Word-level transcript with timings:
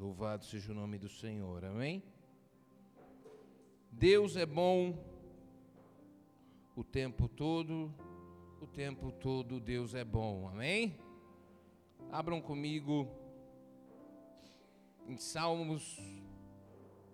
Louvado 0.00 0.46
seja 0.46 0.72
o 0.72 0.74
nome 0.74 0.96
do 0.96 1.10
Senhor, 1.10 1.62
amém? 1.62 2.02
Deus 3.92 4.34
é 4.34 4.46
bom 4.46 4.98
o 6.74 6.82
tempo 6.82 7.28
todo, 7.28 7.94
o 8.62 8.66
tempo 8.66 9.12
todo 9.12 9.60
Deus 9.60 9.94
é 9.94 10.02
bom, 10.02 10.48
amém? 10.48 10.98
Abram 12.10 12.40
comigo 12.40 13.06
em 15.06 15.18
Salmos, 15.18 15.98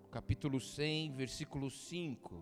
capítulo 0.09 0.61
100, 0.61 1.11
versículo 1.11 1.69
5. 1.69 2.41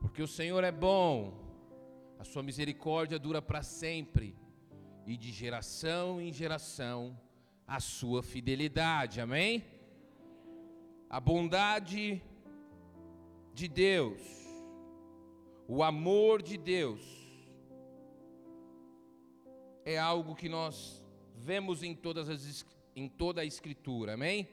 Porque 0.00 0.22
o 0.22 0.26
Senhor 0.26 0.64
é 0.64 0.72
bom, 0.72 1.41
a 2.22 2.24
sua 2.24 2.40
misericórdia 2.40 3.18
dura 3.18 3.42
para 3.42 3.64
sempre, 3.64 4.36
e 5.04 5.16
de 5.16 5.32
geração 5.32 6.20
em 6.20 6.32
geração 6.32 7.18
a 7.66 7.80
sua 7.80 8.22
fidelidade. 8.22 9.20
Amém? 9.20 9.64
A 11.10 11.18
bondade 11.18 12.22
de 13.52 13.66
Deus, 13.66 14.20
o 15.66 15.82
amor 15.82 16.42
de 16.42 16.56
Deus, 16.56 17.02
é 19.84 19.98
algo 19.98 20.36
que 20.36 20.48
nós 20.48 21.04
vemos 21.34 21.82
em, 21.82 21.92
todas 21.92 22.28
as, 22.28 22.64
em 22.94 23.08
toda 23.08 23.40
a 23.40 23.44
Escritura, 23.44 24.14
amém? 24.14 24.48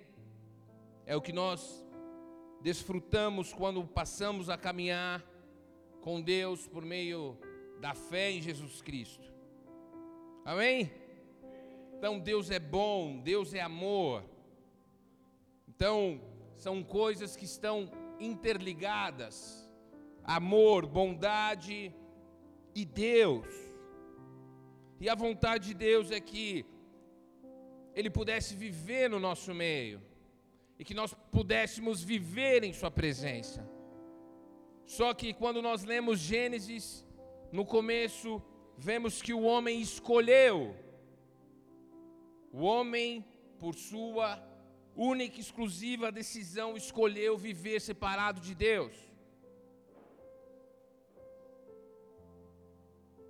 É 1.06 1.16
o 1.16 1.22
que 1.22 1.32
nós 1.32 1.86
desfrutamos 2.64 3.54
quando 3.54 3.86
passamos 3.86 4.50
a 4.50 4.58
caminhar 4.58 5.24
com 6.02 6.20
Deus 6.20 6.66
por 6.66 6.84
meio 6.84 7.38
da 7.80 7.94
fé 7.94 8.32
em 8.32 8.42
Jesus 8.42 8.82
Cristo. 8.82 9.32
Amém? 10.46 10.92
Então 11.98 12.20
Deus 12.20 12.50
é 12.50 12.60
bom, 12.60 13.20
Deus 13.20 13.54
é 13.54 13.62
amor. 13.62 14.24
Então 15.68 16.22
são 16.58 16.84
coisas 16.84 17.36
que 17.36 17.46
estão 17.46 17.92
interligadas: 18.20 19.70
amor, 20.24 20.86
bondade 20.86 21.94
e 22.76 22.86
Deus. 22.86 23.48
E 25.00 25.10
a 25.10 25.16
vontade 25.16 25.68
de 25.68 25.74
Deus 25.74 26.12
é 26.12 26.20
que 26.20 26.66
Ele 27.96 28.10
pudesse 28.10 28.56
viver 28.56 29.10
no 29.10 29.20
nosso 29.20 29.54
meio 29.54 30.02
e 30.78 30.84
que 30.84 30.94
nós 30.94 31.14
pudéssemos 31.32 32.04
viver 32.04 32.64
em 32.64 32.74
Sua 32.74 32.92
presença. 32.92 33.66
Só 34.86 35.14
que 35.14 35.34
quando 35.34 35.62
nós 35.62 35.84
lemos 35.84 36.20
Gênesis, 36.20 37.06
no 37.52 37.66
começo, 37.66 38.42
vemos 38.78 39.22
que 39.22 39.34
o 39.34 39.42
homem 39.42 39.82
escolheu, 39.82 40.76
o 42.52 42.62
homem, 42.62 43.26
por 43.60 43.76
sua 43.76 44.42
única 44.96 45.38
e 45.38 45.42
exclusiva 45.42 46.12
decisão, 46.12 46.76
escolheu 46.76 47.38
viver 47.38 47.80
separado 47.80 48.40
de 48.40 48.54
Deus. 48.56 48.94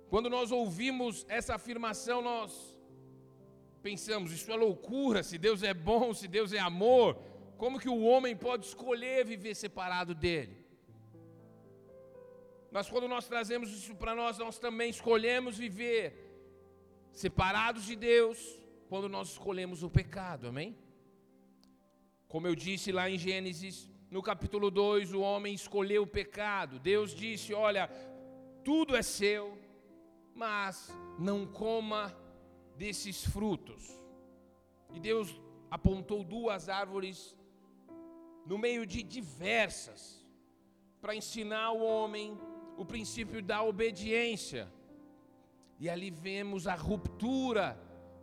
Quando 0.08 0.28
nós 0.28 0.50
ouvimos 0.50 1.24
essa 1.28 1.54
afirmação, 1.54 2.20
nós 2.20 2.76
pensamos: 3.80 4.32
isso 4.32 4.50
é 4.50 4.56
loucura. 4.56 5.22
Se 5.22 5.38
Deus 5.38 5.62
é 5.62 5.72
bom, 5.72 6.12
se 6.12 6.26
Deus 6.26 6.52
é 6.52 6.58
amor, 6.58 7.16
como 7.56 7.78
que 7.78 7.88
o 7.88 8.02
homem 8.02 8.36
pode 8.36 8.66
escolher 8.66 9.24
viver 9.24 9.54
separado 9.54 10.14
dele? 10.14 10.59
Mas 12.70 12.88
quando 12.88 13.08
nós 13.08 13.26
trazemos 13.26 13.70
isso 13.70 13.94
para 13.96 14.14
nós, 14.14 14.38
nós 14.38 14.58
também 14.58 14.90
escolhemos 14.90 15.58
viver 15.58 16.30
separados 17.12 17.84
de 17.84 17.96
Deus 17.96 18.38
quando 18.88 19.08
nós 19.08 19.30
escolhemos 19.30 19.82
o 19.82 19.90
pecado, 19.90 20.48
amém? 20.48 20.76
Como 22.28 22.46
eu 22.46 22.54
disse 22.54 22.92
lá 22.92 23.10
em 23.10 23.18
Gênesis, 23.18 23.90
no 24.10 24.22
capítulo 24.22 24.70
2, 24.70 25.12
o 25.12 25.20
homem 25.20 25.54
escolheu 25.54 26.02
o 26.04 26.06
pecado. 26.06 26.78
Deus 26.78 27.12
disse: 27.12 27.52
Olha, 27.52 27.88
tudo 28.64 28.96
é 28.96 29.02
seu, 29.02 29.58
mas 30.34 30.92
não 31.18 31.46
coma 31.46 32.16
desses 32.76 33.24
frutos. 33.24 33.82
E 34.94 35.00
Deus 35.00 35.40
apontou 35.70 36.22
duas 36.22 36.68
árvores 36.68 37.36
no 38.46 38.58
meio 38.58 38.86
de 38.86 39.02
diversas 39.02 40.24
para 41.00 41.14
ensinar 41.14 41.72
o 41.72 41.82
homem 41.82 42.38
o 42.80 42.84
princípio 42.92 43.42
da 43.42 43.62
obediência. 43.62 44.62
E 45.78 45.84
ali 45.94 46.10
vemos 46.10 46.66
a 46.66 46.74
ruptura 46.74 47.66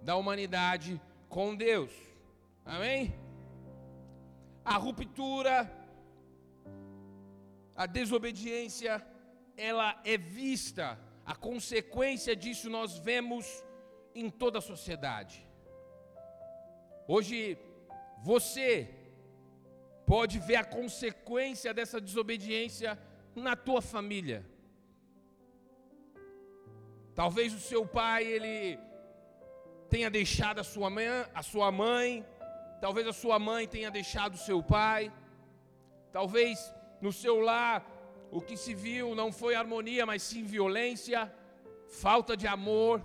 da 0.01 0.16
humanidade 0.16 1.00
com 1.29 1.56
Deus. 1.56 1.91
Amém? 2.66 3.13
A 4.66 4.75
ruptura, 4.78 5.56
a 7.75 7.85
desobediência, 7.85 8.94
ela 9.56 10.01
é 10.03 10.17
vista, 10.17 11.00
a 11.23 11.35
consequência 11.35 12.35
disso 12.35 12.67
nós 12.67 12.97
vemos 12.97 13.46
em 14.16 14.28
toda 14.28 14.57
a 14.57 14.67
sociedade. 14.73 15.47
Hoje, 17.07 17.59
você 18.23 18.69
pode 20.03 20.40
ver 20.40 20.56
a 20.56 20.66
consequência 20.79 21.72
dessa 21.75 22.01
desobediência 22.01 22.97
na 23.42 23.56
tua 23.56 23.81
família. 23.81 24.46
Talvez 27.16 27.53
o 27.53 27.59
seu 27.59 27.86
pai 27.86 28.24
ele 28.25 28.80
tenha 29.90 30.09
deixado 30.09 30.59
a 30.59 30.64
sua 30.64 30.90
mãe, 30.90 31.08
a 31.34 31.42
sua 31.42 31.72
mãe, 31.72 32.26
talvez 32.80 33.08
a 33.08 33.14
sua 33.14 33.40
mãe 33.40 33.68
tenha 33.68 33.90
deixado 33.90 34.36
o 34.36 34.38
seu 34.50 34.62
pai. 34.62 35.12
Talvez 36.12 36.74
no 37.02 37.12
seu 37.12 37.40
lar 37.40 37.86
o 38.31 38.42
que 38.42 38.58
se 38.58 38.74
viu 38.74 39.16
não 39.16 39.31
foi 39.31 39.56
harmonia, 39.56 40.06
mas 40.06 40.22
sim 40.24 40.44
violência, 40.44 41.34
falta 41.88 42.36
de 42.36 42.47
amor. 42.47 43.03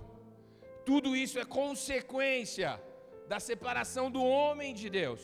Tudo 0.85 1.15
isso 1.15 1.39
é 1.39 1.45
consequência 1.45 2.81
da 3.27 3.39
separação 3.39 4.11
do 4.11 4.23
homem 4.23 4.73
de 4.73 4.89
Deus. 4.89 5.21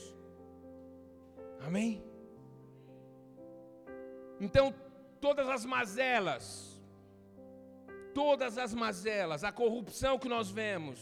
Amém? 1.66 2.02
Então, 4.40 4.74
todas 5.19 5.47
as 5.50 5.66
mazelas, 5.66 6.46
todas 8.13 8.57
as 8.57 8.74
mazelas, 8.74 9.44
a 9.44 9.52
corrupção 9.52 10.18
que 10.18 10.30
nós 10.30 10.50
vemos 10.50 11.00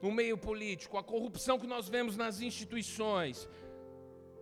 no 0.00 0.10
meio 0.12 0.38
político, 0.38 0.96
a 0.96 1.02
corrupção 1.02 1.58
que 1.58 1.66
nós 1.66 1.88
vemos 1.88 2.16
nas 2.16 2.40
instituições, 2.40 3.48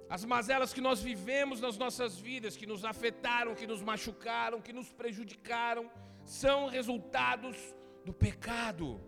as 0.09 0.25
mazelas 0.25 0.73
que 0.73 0.81
nós 0.81 1.01
vivemos 1.01 1.61
nas 1.61 1.77
nossas 1.77 2.19
vidas, 2.19 2.57
que 2.57 2.67
nos 2.67 2.85
afetaram, 2.85 3.55
que 3.55 3.67
nos 3.67 3.83
machucaram, 3.83 4.61
que 4.61 4.73
nos 4.73 4.93
prejudicaram, 4.93 5.91
são 6.25 6.69
resultados 6.69 7.57
do 8.05 8.13
pecado 8.13 9.01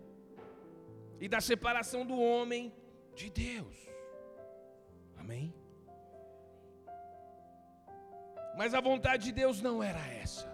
e 1.19 1.27
da 1.27 1.39
separação 1.39 2.05
do 2.05 2.19
homem 2.19 2.73
de 3.15 3.29
Deus. 3.29 3.77
Amém? 5.17 5.53
Mas 8.57 8.73
a 8.73 8.81
vontade 8.81 9.25
de 9.25 9.31
Deus 9.31 9.61
não 9.61 9.81
era 9.81 10.05
essa. 10.07 10.47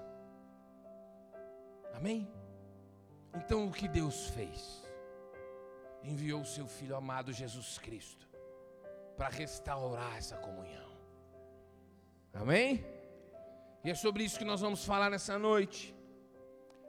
Amém? 1.93 2.27
Então 3.33 3.67
o 3.67 3.71
que 3.71 3.87
Deus 3.87 4.27
fez? 4.29 4.83
Enviou 6.03 6.41
o 6.41 6.45
seu 6.45 6.67
Filho 6.67 6.95
amado 6.95 7.33
Jesus 7.33 7.77
Cristo 7.77 8.27
para 9.17 9.29
restaurar 9.29 10.17
essa 10.17 10.37
comunhão. 10.37 10.91
Amém? 12.33 12.85
E 13.83 13.89
é 13.89 13.95
sobre 13.95 14.23
isso 14.23 14.37
que 14.37 14.45
nós 14.45 14.61
vamos 14.61 14.83
falar 14.85 15.09
nessa 15.09 15.39
noite. 15.39 15.95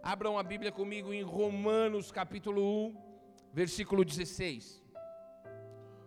Abram 0.02 0.38
a 0.38 0.42
Bíblia 0.42 0.72
comigo 0.72 1.12
em 1.12 1.22
Romanos 1.22 2.10
capítulo 2.10 2.62
1, 2.88 2.96
versículo 3.52 4.04
16. 4.04 4.82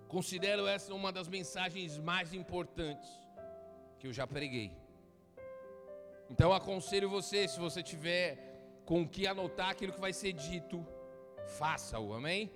Considero 0.07 0.67
essa 0.67 0.93
uma 0.93 1.11
das 1.11 1.27
mensagens 1.27 1.97
mais 1.97 2.33
importantes 2.33 3.09
que 3.99 4.07
eu 4.07 4.13
já 4.13 4.25
preguei. 4.25 4.71
Então 6.29 6.53
aconselho 6.53 7.09
você, 7.09 7.47
se 7.47 7.59
você 7.59 7.81
tiver 7.81 8.37
com 8.85 9.01
o 9.01 9.07
que 9.07 9.25
anotar 9.25 9.69
aquilo 9.69 9.93
que 9.93 9.99
vai 9.99 10.13
ser 10.13 10.31
dito, 10.31 10.85
faça-o, 11.57 12.13
amém? 12.13 12.51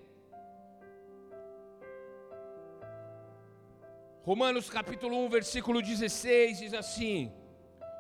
Romanos 4.24 4.70
capítulo 4.70 5.18
1, 5.26 5.30
versículo 5.30 5.82
16 5.82 6.60
diz 6.60 6.74
assim: 6.74 7.34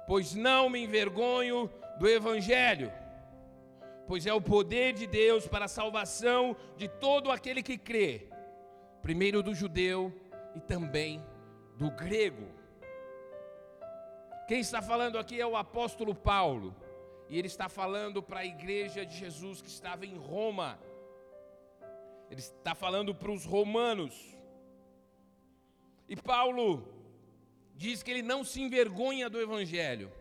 Pois 0.07 0.35
não 0.35 0.69
me 0.69 0.83
envergonho 0.83 1.69
do 1.97 2.07
evangelho, 2.07 2.91
pois 4.07 4.25
é 4.25 4.33
o 4.33 4.39
poder 4.39 4.93
de 4.93 5.07
Deus 5.07 5.47
para 5.47 5.65
a 5.65 5.67
salvação 5.79 6.55
de 6.77 6.87
todo 6.87 7.31
aquele 7.31 7.63
que 7.63 7.77
crê, 7.77 8.29
primeiro 9.01 9.41
do 9.41 9.55
judeu 9.55 10.13
e 10.55 10.61
também 10.61 11.21
do 11.77 11.89
grego. 11.89 12.47
Quem 14.47 14.59
está 14.59 14.81
falando 14.81 15.17
aqui 15.17 15.39
é 15.39 15.47
o 15.47 15.55
apóstolo 15.55 16.13
Paulo. 16.13 16.75
E 17.29 17.37
ele 17.37 17.47
está 17.47 17.69
falando 17.69 18.21
para 18.21 18.41
a 18.41 18.45
igreja 18.45 19.05
de 19.05 19.15
Jesus 19.17 19.61
que 19.61 19.69
estava 19.69 20.05
em 20.05 20.17
Roma. 20.17 20.79
Ele 22.29 22.41
está 22.41 22.75
falando 22.75 23.15
para 23.15 23.31
os 23.31 23.45
romanos. 23.45 24.13
E 26.09 26.15
Paulo 26.15 26.87
diz 27.75 28.03
que 28.03 28.11
ele 28.11 28.21
não 28.21 28.43
se 28.43 28.61
envergonha 28.61 29.29
do 29.29 29.39
evangelho. 29.39 30.11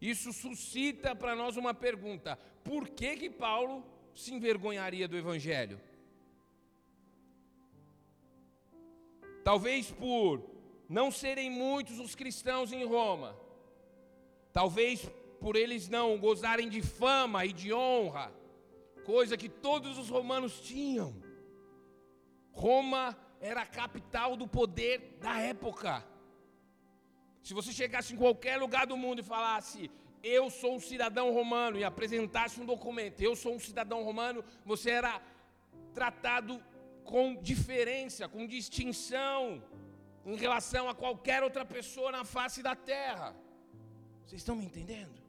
Isso 0.00 0.32
suscita 0.32 1.14
para 1.14 1.34
nós 1.34 1.56
uma 1.56 1.74
pergunta: 1.74 2.38
por 2.62 2.88
que 2.88 3.16
que 3.16 3.30
Paulo 3.30 3.84
se 4.14 4.32
envergonharia 4.32 5.08
do 5.08 5.16
evangelho? 5.16 5.80
Talvez 9.42 9.90
por 9.90 10.53
não 10.88 11.10
serem 11.10 11.50
muitos 11.50 11.98
os 11.98 12.14
cristãos 12.14 12.72
em 12.72 12.84
Roma. 12.84 13.36
Talvez 14.52 15.08
por 15.40 15.56
eles 15.56 15.88
não 15.88 16.18
gozarem 16.18 16.68
de 16.68 16.80
fama 16.80 17.44
e 17.44 17.52
de 17.52 17.72
honra, 17.72 18.32
coisa 19.04 19.36
que 19.36 19.48
todos 19.48 19.98
os 19.98 20.08
romanos 20.08 20.60
tinham. 20.60 21.14
Roma 22.52 23.16
era 23.40 23.62
a 23.62 23.66
capital 23.66 24.36
do 24.36 24.46
poder 24.46 25.18
da 25.20 25.38
época. 25.40 26.06
Se 27.42 27.52
você 27.52 27.72
chegasse 27.72 28.14
em 28.14 28.16
qualquer 28.16 28.56
lugar 28.56 28.86
do 28.86 28.96
mundo 28.96 29.20
e 29.20 29.22
falasse, 29.22 29.90
eu 30.22 30.48
sou 30.48 30.76
um 30.76 30.80
cidadão 30.80 31.30
romano, 31.32 31.78
e 31.78 31.84
apresentasse 31.84 32.58
um 32.58 32.64
documento, 32.64 33.20
eu 33.20 33.36
sou 33.36 33.54
um 33.54 33.60
cidadão 33.60 34.02
romano, 34.02 34.42
você 34.64 34.90
era 34.90 35.20
tratado 35.92 36.62
com 37.04 37.36
diferença, 37.36 38.26
com 38.26 38.46
distinção 38.46 39.62
em 40.24 40.36
relação 40.36 40.88
a 40.88 40.94
qualquer 40.94 41.42
outra 41.42 41.64
pessoa 41.64 42.10
na 42.10 42.24
face 42.24 42.62
da 42.62 42.74
terra. 42.74 43.34
Vocês 44.24 44.40
estão 44.40 44.56
me 44.56 44.64
entendendo? 44.64 45.22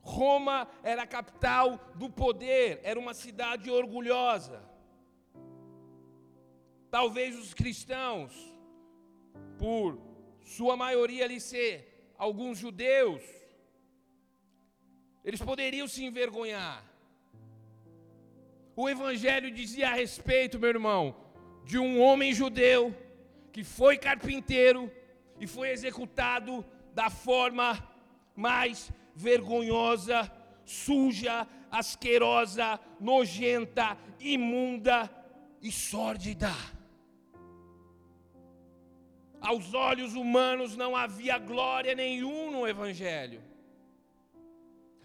Roma 0.00 0.68
era 0.82 1.02
a 1.02 1.06
capital 1.06 1.78
do 1.94 2.08
poder, 2.08 2.80
era 2.82 2.98
uma 2.98 3.14
cidade 3.14 3.70
orgulhosa. 3.70 4.62
Talvez 6.90 7.36
os 7.36 7.52
cristãos, 7.54 8.32
por 9.58 9.98
sua 10.42 10.76
maioria 10.76 11.24
ali 11.24 11.40
ser 11.40 12.12
alguns 12.16 12.58
judeus, 12.58 13.22
eles 15.24 15.42
poderiam 15.42 15.88
se 15.88 16.04
envergonhar. 16.04 16.84
O 18.76 18.88
Evangelho 18.88 19.50
dizia 19.50 19.88
a 19.88 19.94
respeito, 19.94 20.58
meu 20.58 20.68
irmão, 20.68 21.16
de 21.64 21.78
um 21.78 22.00
homem 22.00 22.32
judeu 22.32 22.94
que 23.56 23.64
foi 23.64 23.96
carpinteiro 23.96 24.92
e 25.40 25.46
foi 25.46 25.70
executado 25.70 26.62
da 26.92 27.08
forma 27.08 27.66
mais 28.36 28.92
vergonhosa, 29.14 30.30
suja, 30.62 31.48
asquerosa, 31.70 32.78
nojenta, 33.00 33.96
imunda 34.20 35.10
e 35.62 35.72
sórdida. 35.72 36.50
Aos 39.40 39.72
olhos 39.72 40.12
humanos 40.12 40.76
não 40.76 40.94
havia 40.94 41.38
glória 41.38 41.94
nenhuma 41.94 42.50
no 42.58 42.68
Evangelho. 42.68 43.42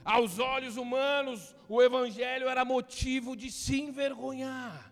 Aos 0.03 0.39
olhos 0.39 0.75
humanos, 0.75 1.55
o 1.69 1.81
Evangelho 1.81 2.49
era 2.49 2.65
motivo 2.65 3.33
de 3.33 3.49
se 3.49 3.79
envergonhar. 3.79 4.91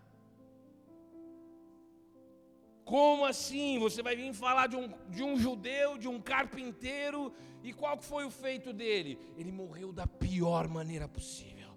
Como 2.90 3.24
assim? 3.24 3.78
Você 3.78 4.02
vai 4.02 4.16
vir 4.16 4.34
falar 4.34 4.66
de 4.66 4.74
um, 4.74 4.88
de 5.08 5.22
um 5.22 5.38
judeu, 5.38 5.96
de 5.96 6.08
um 6.08 6.20
carpinteiro, 6.20 7.32
e 7.62 7.72
qual 7.72 7.96
foi 7.96 8.24
o 8.24 8.32
feito 8.32 8.72
dele? 8.72 9.16
Ele 9.36 9.52
morreu 9.52 9.92
da 9.92 10.08
pior 10.08 10.66
maneira 10.66 11.06
possível. 11.06 11.70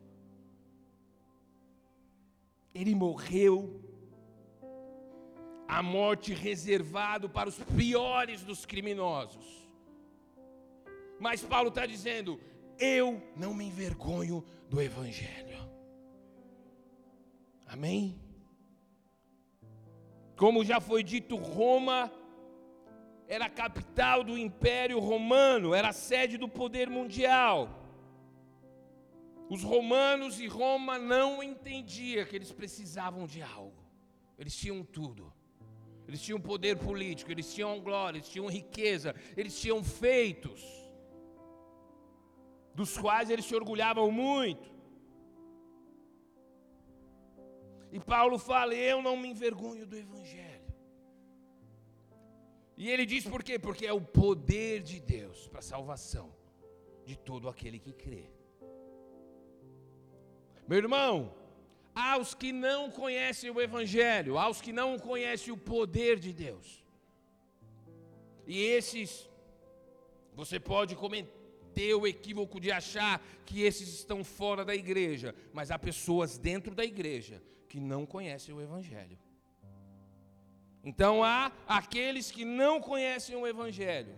Ele 2.74 2.95
morreu 2.95 3.80
a 5.68 5.83
morte 5.83 6.33
reservado 6.33 7.30
para 7.30 7.48
os 7.48 7.59
piores 7.77 8.42
dos 8.42 8.66
criminosos. 8.66 9.69
Mas 11.19 11.44
Paulo 11.44 11.69
está 11.69 11.86
dizendo: 11.86 12.39
eu 12.80 13.21
não 13.36 13.54
me 13.54 13.66
envergonho 13.66 14.44
do 14.68 14.81
Evangelho. 14.81 15.62
Amém? 17.68 18.23
Como 20.35 20.65
já 20.65 20.80
foi 20.80 21.03
dito, 21.03 21.35
Roma 21.35 22.12
era 23.27 23.45
a 23.45 23.50
capital 23.50 24.24
do 24.24 24.38
Império 24.38 25.00
Romano, 25.00 25.74
era 25.74 25.89
a 25.89 25.94
sede 25.94 26.38
do 26.38 26.47
poder 26.47 26.89
mundial. 26.89 27.80
Os 29.50 29.63
romanos 29.63 30.39
e 30.39 30.47
Roma 30.47 30.97
não 30.97 31.44
entendiam 31.44 32.25
que 32.25 32.35
eles 32.35 32.51
precisavam 32.51 33.27
de 33.27 33.41
algo, 33.41 33.83
eles 34.38 34.56
tinham 34.56 34.83
tudo. 34.83 35.31
Eles 36.07 36.21
tinham 36.21 36.39
poder 36.39 36.77
político, 36.77 37.31
eles 37.31 37.53
tinham 37.53 37.80
glória, 37.80 38.18
eles 38.18 38.30
tinham 38.30 38.47
riqueza, 38.47 39.15
eles 39.38 39.59
tinham 39.59 39.81
feitos, 39.83 40.62
dos 42.75 42.97
quais 42.97 43.30
eles 43.30 43.45
se 43.45 43.56
orgulhavam 43.56 44.12
muito. 44.12 44.73
E 47.95 48.00
Paulo 48.00 48.38
fala: 48.40 48.74
Eu 48.74 49.04
não 49.07 49.16
me 49.16 49.28
envergonho 49.30 49.86
do 49.86 49.95
Evangelho. 49.95 50.69
E 52.75 52.90
ele 52.90 53.06
diz 53.06 53.24
por 53.34 53.44
quê? 53.44 53.60
Porque 53.60 53.86
é 53.86 53.94
o 53.94 54.01
poder 54.01 54.81
de 54.81 55.00
Deus 55.00 55.48
para 55.48 55.60
a 55.60 55.69
salvação 55.74 56.28
de 57.06 57.16
todo 57.16 57.48
aquele 57.48 57.78
que 57.78 57.94
crê. 57.94 58.25
Meu 60.68 60.80
irmão, 60.80 61.36
aos 61.94 62.34
que 62.34 62.51
não 62.51 62.90
conhecem 62.90 63.51
o 63.51 63.62
Evangelho, 63.62 64.40
aos 64.40 64.60
que 64.60 64.74
não 64.74 64.98
conhecem 64.98 65.54
o 65.54 65.57
poder 65.75 66.18
de 66.18 66.34
Deus. 66.34 66.84
E 68.48 68.60
esses, 68.60 69.30
você 70.34 70.60
pode 70.60 70.95
cometer 70.95 71.94
o 71.94 72.07
equívoco 72.07 72.60
de 72.60 72.72
achar 72.72 73.24
que 73.45 73.62
esses 73.62 73.90
estão 73.90 74.24
fora 74.24 74.66
da 74.66 74.74
igreja, 74.74 75.36
mas 75.54 75.69
há 75.69 75.78
pessoas 75.78 76.40
dentro 76.40 76.74
da 76.74 76.84
igreja 76.84 77.40
que 77.74 77.80
não 77.80 78.06
conhecem 78.06 78.54
o 78.54 78.62
Evangelho. 78.62 79.18
Então 80.84 81.24
há 81.24 81.52
aqueles 81.68 82.30
que 82.30 82.46
não 82.46 82.80
conhecem 82.80 83.36
o 83.36 83.48
Evangelho. 83.48 84.16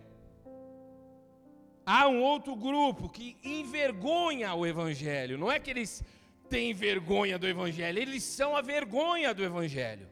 Há 1.86 2.06
um 2.06 2.20
outro 2.20 2.54
grupo 2.54 3.08
que 3.08 3.34
envergonha 3.42 4.52
o 4.52 4.66
Evangelho. 4.66 5.38
Não 5.38 5.50
é 5.50 5.58
que 5.58 5.70
eles 5.70 6.04
têm 6.50 6.74
vergonha 6.74 7.38
do 7.38 7.48
Evangelho, 7.48 7.98
eles 7.98 8.24
são 8.24 8.54
a 8.54 8.60
vergonha 8.60 9.32
do 9.32 9.42
Evangelho. 9.42 10.06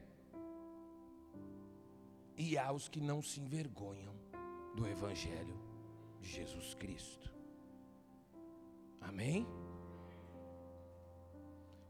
E 2.35 2.57
há 2.57 2.71
os 2.71 2.89
que 2.89 2.99
não 2.99 3.21
se 3.21 3.39
envergonham 3.39 4.15
do 4.75 4.87
Evangelho 4.87 5.55
de 6.19 6.29
Jesus 6.31 6.73
Cristo. 6.73 7.31
Amém? 8.99 9.45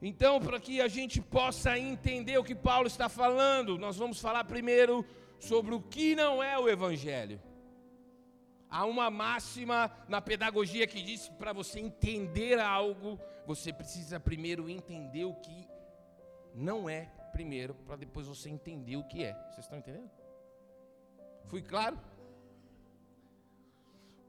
Então, 0.08 0.40
para 0.40 0.60
que 0.60 0.80
a 0.82 0.88
gente 0.88 1.20
possa 1.20 1.80
entender 1.80 2.38
o 2.38 2.44
que 2.44 2.54
Paulo 2.54 2.86
está 2.86 3.10
falando, 3.10 3.76
nós 3.76 3.98
vamos 3.98 4.22
falar 4.22 4.44
primeiro 4.44 5.04
sobre 5.40 5.74
o 5.74 5.82
que 5.82 6.16
não 6.16 6.44
é 6.44 6.56
o 6.60 6.70
Evangelho. 6.70 7.42
Há 8.70 8.86
uma 8.86 9.10
máxima 9.10 9.92
na 10.08 10.22
pedagogia 10.22 10.86
que 10.86 11.02
diz 11.02 11.28
que 11.28 11.34
para 11.34 11.54
você 11.54 11.80
entender 11.80 12.60
algo, 12.60 13.20
você 13.48 13.74
precisa 13.74 14.20
primeiro 14.20 14.70
entender 14.70 15.26
o 15.26 15.34
que 15.34 15.68
não 16.54 16.88
é, 16.88 17.10
primeiro, 17.32 17.74
para 17.74 17.96
depois 17.96 18.28
você 18.28 18.48
entender 18.48 18.98
o 18.98 19.04
que 19.06 19.24
é. 19.24 19.34
Vocês 19.50 19.66
estão 19.66 19.80
entendendo? 19.80 20.12
Fui 21.46 21.64
claro? 21.64 22.00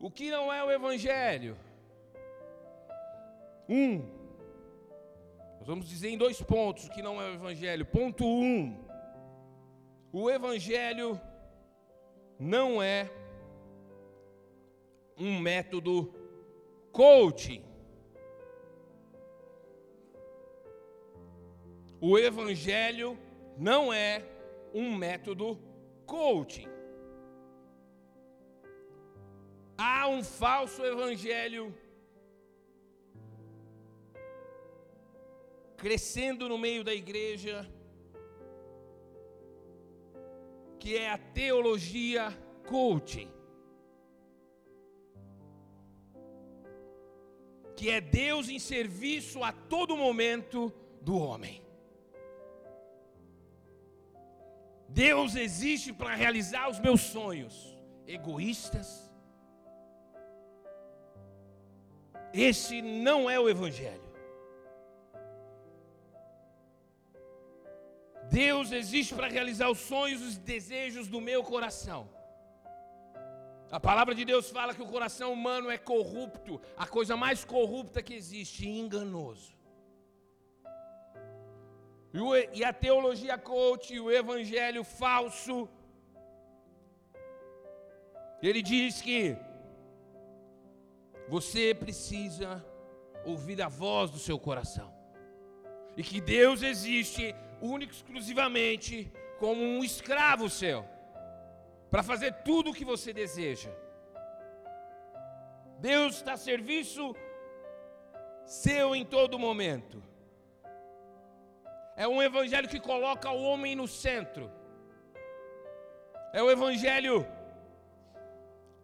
O 0.00 0.10
que 0.10 0.30
não 0.30 0.50
é 0.50 0.64
o 0.64 0.70
Evangelho? 0.70 1.54
Um, 3.68 4.25
nós 5.66 5.74
vamos 5.74 5.88
dizer 5.88 6.10
em 6.10 6.16
dois 6.16 6.40
pontos 6.40 6.88
que 6.88 7.02
não 7.02 7.20
é 7.20 7.28
o 7.28 7.34
Evangelho. 7.34 7.84
Ponto 7.84 8.24
um: 8.24 8.86
o 10.12 10.30
Evangelho 10.30 11.20
não 12.38 12.80
é 12.80 13.10
um 15.18 15.40
método 15.40 16.14
coaching. 16.92 17.64
O 22.00 22.16
Evangelho 22.16 23.18
não 23.58 23.92
é 23.92 24.24
um 24.72 24.94
método 24.94 25.58
coaching. 26.06 26.68
Há 29.76 30.06
um 30.06 30.22
falso 30.22 30.80
Evangelho 30.84 31.74
crescendo 35.86 36.48
no 36.48 36.58
meio 36.58 36.82
da 36.82 36.92
igreja, 36.92 37.64
que 40.80 40.96
é 40.96 41.08
a 41.12 41.16
teologia 41.16 42.36
coaching. 42.66 43.30
que 47.76 47.90
é 47.90 48.00
Deus 48.00 48.48
em 48.48 48.58
serviço 48.58 49.44
a 49.44 49.52
todo 49.52 49.98
momento 49.98 50.72
do 51.02 51.14
homem. 51.18 51.62
Deus 54.88 55.36
existe 55.36 55.92
para 55.92 56.14
realizar 56.14 56.70
os 56.70 56.80
meus 56.80 57.02
sonhos 57.02 57.54
egoístas. 58.06 58.88
Esse 62.32 62.80
não 62.80 63.28
é 63.28 63.38
o 63.38 63.48
Evangelho. 63.48 64.05
Deus 68.42 68.70
existe 68.80 69.12
para 69.18 69.28
realizar 69.36 69.68
os 69.74 69.80
sonhos 69.90 70.20
e 70.20 70.26
os 70.30 70.36
desejos 70.50 71.06
do 71.12 71.20
meu 71.28 71.42
coração. 71.52 72.00
A 73.78 73.80
palavra 73.88 74.14
de 74.18 74.24
Deus 74.30 74.50
fala 74.56 74.74
que 74.74 74.84
o 74.86 74.92
coração 74.94 75.28
humano 75.36 75.70
é 75.76 75.78
corrupto, 75.92 76.60
a 76.84 76.86
coisa 76.96 77.14
mais 77.16 77.44
corrupta 77.54 78.02
que 78.06 78.14
existe, 78.20 78.68
enganoso. 78.68 79.52
E 82.58 82.62
a 82.70 82.72
teologia 82.72 83.38
coach, 83.38 83.98
o 83.98 84.10
evangelho 84.10 84.84
falso, 84.84 85.56
ele 88.42 88.62
diz 88.72 89.00
que 89.06 89.20
você 91.34 91.74
precisa 91.74 92.50
ouvir 93.24 93.60
a 93.62 93.68
voz 93.68 94.10
do 94.10 94.18
seu 94.18 94.38
coração. 94.38 94.90
E 95.96 96.02
que 96.02 96.20
Deus 96.20 96.62
existe 96.62 97.34
único 97.60 97.92
exclusivamente 97.92 99.10
como 99.38 99.62
um 99.62 99.84
escravo 99.84 100.48
seu, 100.48 100.84
para 101.90 102.02
fazer 102.02 102.32
tudo 102.44 102.70
o 102.70 102.74
que 102.74 102.84
você 102.84 103.12
deseja. 103.12 103.70
Deus 105.78 106.16
está 106.16 106.32
a 106.32 106.36
serviço 106.36 107.14
seu 108.44 108.94
em 108.94 109.04
todo 109.04 109.38
momento. 109.38 110.02
É 111.96 112.06
um 112.06 112.22
evangelho 112.22 112.68
que 112.68 112.80
coloca 112.80 113.30
o 113.30 113.42
homem 113.42 113.74
no 113.74 113.88
centro. 113.88 114.50
É 116.32 116.42
o 116.42 116.50
evangelho 116.50 117.26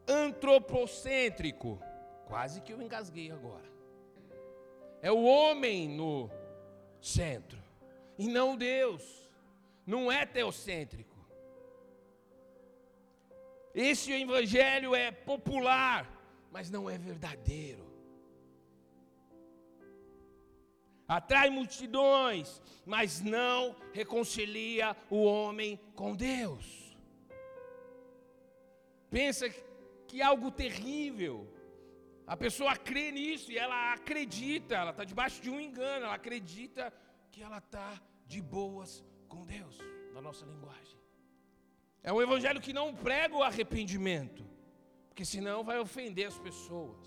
antropocêntrico. 0.08 1.78
Quase 2.26 2.60
que 2.62 2.72
eu 2.72 2.80
engasguei 2.80 3.30
agora. 3.30 3.70
É 5.02 5.10
o 5.10 5.22
homem 5.22 5.88
no 5.88 6.30
centro 7.00 7.61
e 8.18 8.28
não 8.28 8.56
Deus. 8.56 9.02
Não 9.86 10.10
é 10.10 10.24
teocêntrico. 10.24 11.12
Esse 13.74 14.12
evangelho 14.12 14.94
é 14.94 15.10
popular, 15.10 16.08
mas 16.50 16.70
não 16.70 16.88
é 16.88 16.98
verdadeiro. 16.98 17.90
Atrai 21.08 21.50
multidões, 21.50 22.62
mas 22.86 23.20
não 23.20 23.76
reconcilia 23.92 24.96
o 25.10 25.24
homem 25.24 25.78
com 25.94 26.14
Deus. 26.14 26.96
Pensa 29.10 29.50
que 30.06 30.20
é 30.20 30.24
algo 30.24 30.50
terrível. 30.50 31.46
A 32.26 32.36
pessoa 32.36 32.76
crê 32.76 33.10
nisso 33.10 33.50
e 33.50 33.58
ela 33.58 33.92
acredita, 33.92 34.74
ela 34.74 34.90
está 34.90 35.04
debaixo 35.04 35.42
de 35.42 35.50
um 35.50 35.60
engano, 35.60 36.06
ela 36.06 36.14
acredita 36.14 36.92
que 37.32 37.42
ela 37.42 37.58
está 37.58 38.00
de 38.26 38.40
boas 38.40 39.02
com 39.26 39.44
Deus, 39.44 39.78
na 40.14 40.20
nossa 40.20 40.44
linguagem. 40.44 40.98
É 42.02 42.12
um 42.12 42.20
evangelho 42.20 42.60
que 42.60 42.72
não 42.72 42.94
prega 42.94 43.34
o 43.34 43.42
arrependimento, 43.42 44.44
porque 45.08 45.24
senão 45.24 45.64
vai 45.64 45.78
ofender 45.78 46.26
as 46.28 46.38
pessoas. 46.38 47.02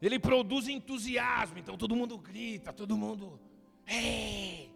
Ele 0.00 0.18
produz 0.18 0.68
entusiasmo, 0.68 1.58
então 1.58 1.76
todo 1.76 1.96
mundo 1.96 2.16
grita, 2.16 2.72
todo 2.72 2.96
mundo. 2.96 3.40
É! 3.86 4.68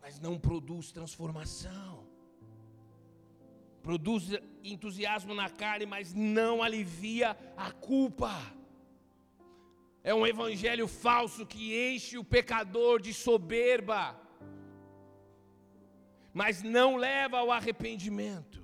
Mas 0.00 0.20
não 0.20 0.38
produz 0.38 0.92
transformação. 0.92 2.06
Produz 3.82 4.30
entusiasmo 4.62 5.34
na 5.34 5.50
carne, 5.50 5.86
mas 5.86 6.14
não 6.14 6.62
alivia 6.62 7.36
a 7.56 7.72
culpa. 7.72 8.30
É 10.04 10.12
um 10.12 10.26
evangelho 10.26 10.88
falso 10.88 11.46
que 11.46 11.94
enche 11.94 12.18
o 12.18 12.24
pecador 12.24 13.00
de 13.00 13.14
soberba, 13.14 14.18
mas 16.32 16.62
não 16.62 16.96
leva 16.96 17.38
ao 17.38 17.52
arrependimento. 17.52 18.60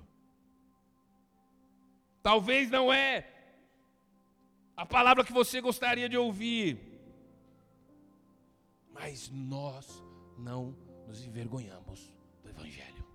Talvez 2.21 2.69
não 2.69 2.91
é 2.91 3.25
a 4.75 4.85
palavra 4.85 5.23
que 5.23 5.31
você 5.31 5.61
gostaria 5.61 6.09
de 6.09 6.17
ouvir, 6.17 6.77
mas 8.91 9.29
nós 9.29 10.03
não 10.37 10.75
nos 11.07 11.25
envergonhamos 11.25 12.13
do 12.43 12.49
Evangelho. 12.49 13.05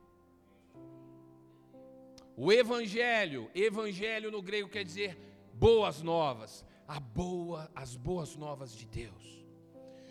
O 2.37 2.51
Evangelho, 2.51 3.51
Evangelho 3.55 4.31
no 4.31 4.41
grego 4.41 4.69
quer 4.69 4.85
dizer 4.85 5.17
boas 5.53 6.01
novas 6.03 6.65
a 6.87 7.01
boa, 7.01 7.71
as 7.75 7.97
boas 7.97 8.37
novas 8.37 8.75
de 8.75 8.87
Deus. 8.87 9.45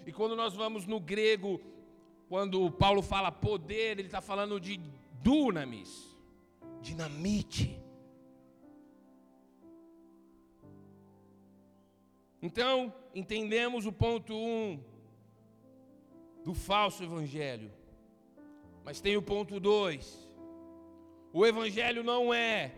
E 0.06 0.12
quando 0.12 0.36
nós 0.36 0.54
vamos 0.54 0.86
no 0.86 1.00
grego, 1.00 1.62
quando 2.28 2.70
Paulo 2.72 3.02
fala 3.02 3.32
poder, 3.32 4.00
ele 4.00 4.08
está 4.08 4.22
falando 4.22 4.60
de 4.60 4.80
dunamis, 5.22 6.18
dinamite. 6.82 7.80
Então, 12.42 12.94
entendemos 13.16 13.86
o 13.86 13.92
ponto 13.92 14.34
1 14.34 14.38
um 14.38 14.84
do 16.44 16.54
falso 16.54 17.04
evangelho. 17.04 17.72
Mas 18.84 19.00
tem 19.00 19.16
o 19.16 19.22
ponto 19.22 19.60
2. 19.60 20.30
O 21.32 21.46
evangelho 21.46 22.04
não 22.04 22.34
é 22.34 22.74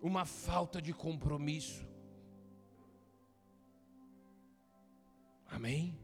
uma 0.00 0.24
falta 0.24 0.80
de 0.80 0.92
compromisso. 0.92 1.86
Amém? 5.46 5.98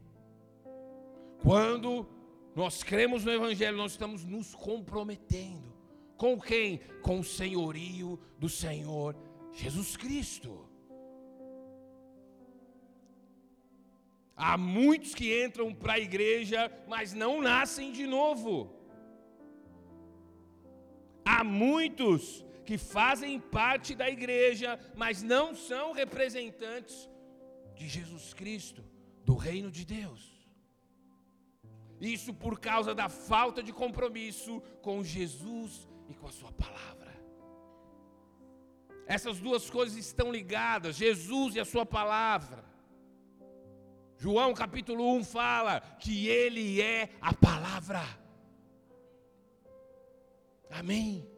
Quando 1.41 2.07
nós 2.55 2.83
cremos 2.83 3.23
no 3.23 3.31
Evangelho, 3.31 3.77
nós 3.77 3.91
estamos 3.91 4.23
nos 4.23 4.55
comprometendo. 4.55 5.73
Com 6.17 6.39
quem? 6.39 6.79
Com 7.01 7.19
o 7.19 7.23
senhorio 7.23 8.19
do 8.39 8.49
Senhor 8.49 9.15
Jesus 9.51 9.95
Cristo. 9.95 10.67
Há 14.35 14.57
muitos 14.57 15.15
que 15.15 15.45
entram 15.45 15.73
para 15.73 15.93
a 15.93 15.99
igreja, 15.99 16.71
mas 16.87 17.13
não 17.13 17.41
nascem 17.41 17.91
de 17.91 18.05
novo. 18.05 18.73
Há 21.23 21.43
muitos 21.43 22.45
que 22.65 22.77
fazem 22.77 23.39
parte 23.39 23.93
da 23.93 24.09
igreja, 24.09 24.79
mas 24.95 25.21
não 25.21 25.53
são 25.55 25.93
representantes 25.93 27.09
de 27.75 27.87
Jesus 27.87 28.33
Cristo, 28.33 28.83
do 29.23 29.35
reino 29.35 29.69
de 29.71 29.85
Deus. 29.85 30.35
Isso 31.99 32.33
por 32.33 32.59
causa 32.59 32.93
da 32.93 33.07
falta 33.07 33.61
de 33.63 33.71
compromisso 33.71 34.61
com 34.81 35.03
Jesus 35.03 35.87
e 36.09 36.13
com 36.13 36.27
a 36.27 36.31
Sua 36.31 36.51
palavra. 36.51 37.13
Essas 39.07 39.39
duas 39.39 39.69
coisas 39.69 39.97
estão 39.97 40.31
ligadas, 40.31 40.95
Jesus 40.95 41.55
e 41.55 41.59
a 41.59 41.65
Sua 41.65 41.85
palavra. 41.85 42.65
João 44.17 44.53
capítulo 44.53 45.15
1 45.17 45.23
fala 45.23 45.81
que 45.99 46.27
Ele 46.27 46.81
é 46.81 47.09
a 47.21 47.33
palavra. 47.33 48.01
Amém. 50.71 51.34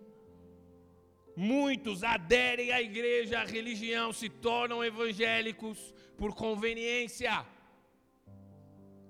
Muitos 1.37 2.03
aderem 2.03 2.71
à 2.71 2.81
igreja, 2.81 3.39
à 3.39 3.43
religião, 3.43 4.11
se 4.11 4.27
tornam 4.27 4.83
evangélicos 4.83 5.93
por 6.17 6.33
conveniência. 6.33 7.45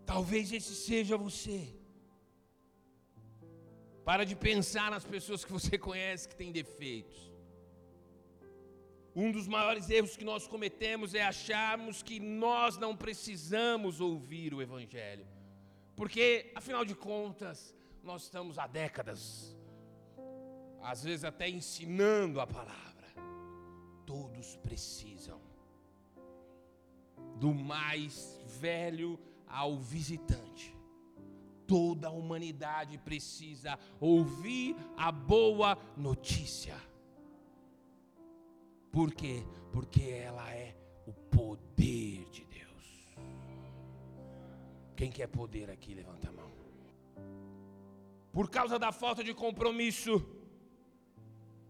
Talvez 0.06 0.52
esse 0.52 0.76
seja 0.76 1.16
você. 1.16 1.74
Para 4.04 4.26
de 4.26 4.36
pensar 4.36 4.92
nas 4.92 5.06
pessoas 5.06 5.46
que 5.46 5.54
você 5.54 5.78
conhece 5.78 6.28
que 6.28 6.36
têm 6.36 6.52
defeitos. 6.52 7.32
Um 9.16 9.32
dos 9.32 9.48
maiores 9.48 9.90
erros 9.90 10.18
que 10.18 10.26
nós 10.26 10.46
cometemos 10.46 11.16
é 11.16 11.24
acharmos 11.24 12.04
que 12.04 12.20
nós 12.20 12.78
não 12.78 12.94
precisamos 12.94 14.02
ouvir 14.02 14.54
o 14.54 14.62
Evangelho. 14.62 15.26
Porque, 15.96 16.52
afinal 16.54 16.84
de 16.84 16.94
contas, 16.94 17.74
nós 18.04 18.24
estamos 18.24 18.60
há 18.60 18.68
décadas 18.68 19.58
às 20.82 21.04
vezes 21.04 21.24
até 21.24 21.50
ensinando 21.50 22.40
a 22.40 22.48
palavra. 22.48 23.08
Todos 24.06 24.56
precisam, 24.58 25.42
do 27.40 27.54
mais 27.54 28.40
velho 28.60 29.20
ao 29.48 29.78
visitante. 29.78 30.76
Toda 31.68 32.08
a 32.08 32.12
humanidade 32.12 32.98
precisa 32.98 33.78
ouvir 34.00 34.76
a 34.96 35.12
boa 35.12 35.78
notícia. 35.98 36.76
Por 38.90 39.14
quê? 39.14 39.44
Porque 39.74 40.04
ela 40.04 40.50
é 40.54 40.74
o 41.06 41.12
poder 41.12 42.30
de 42.30 42.46
Deus. 42.46 43.18
Quem 44.96 45.12
quer 45.12 45.28
poder 45.28 45.70
aqui, 45.70 45.94
levanta 45.94 46.30
a 46.30 46.32
mão. 46.32 46.50
Por 48.32 48.50
causa 48.50 48.78
da 48.80 48.92
falta 48.92 49.24
de 49.24 49.34
compromisso, 49.34 50.24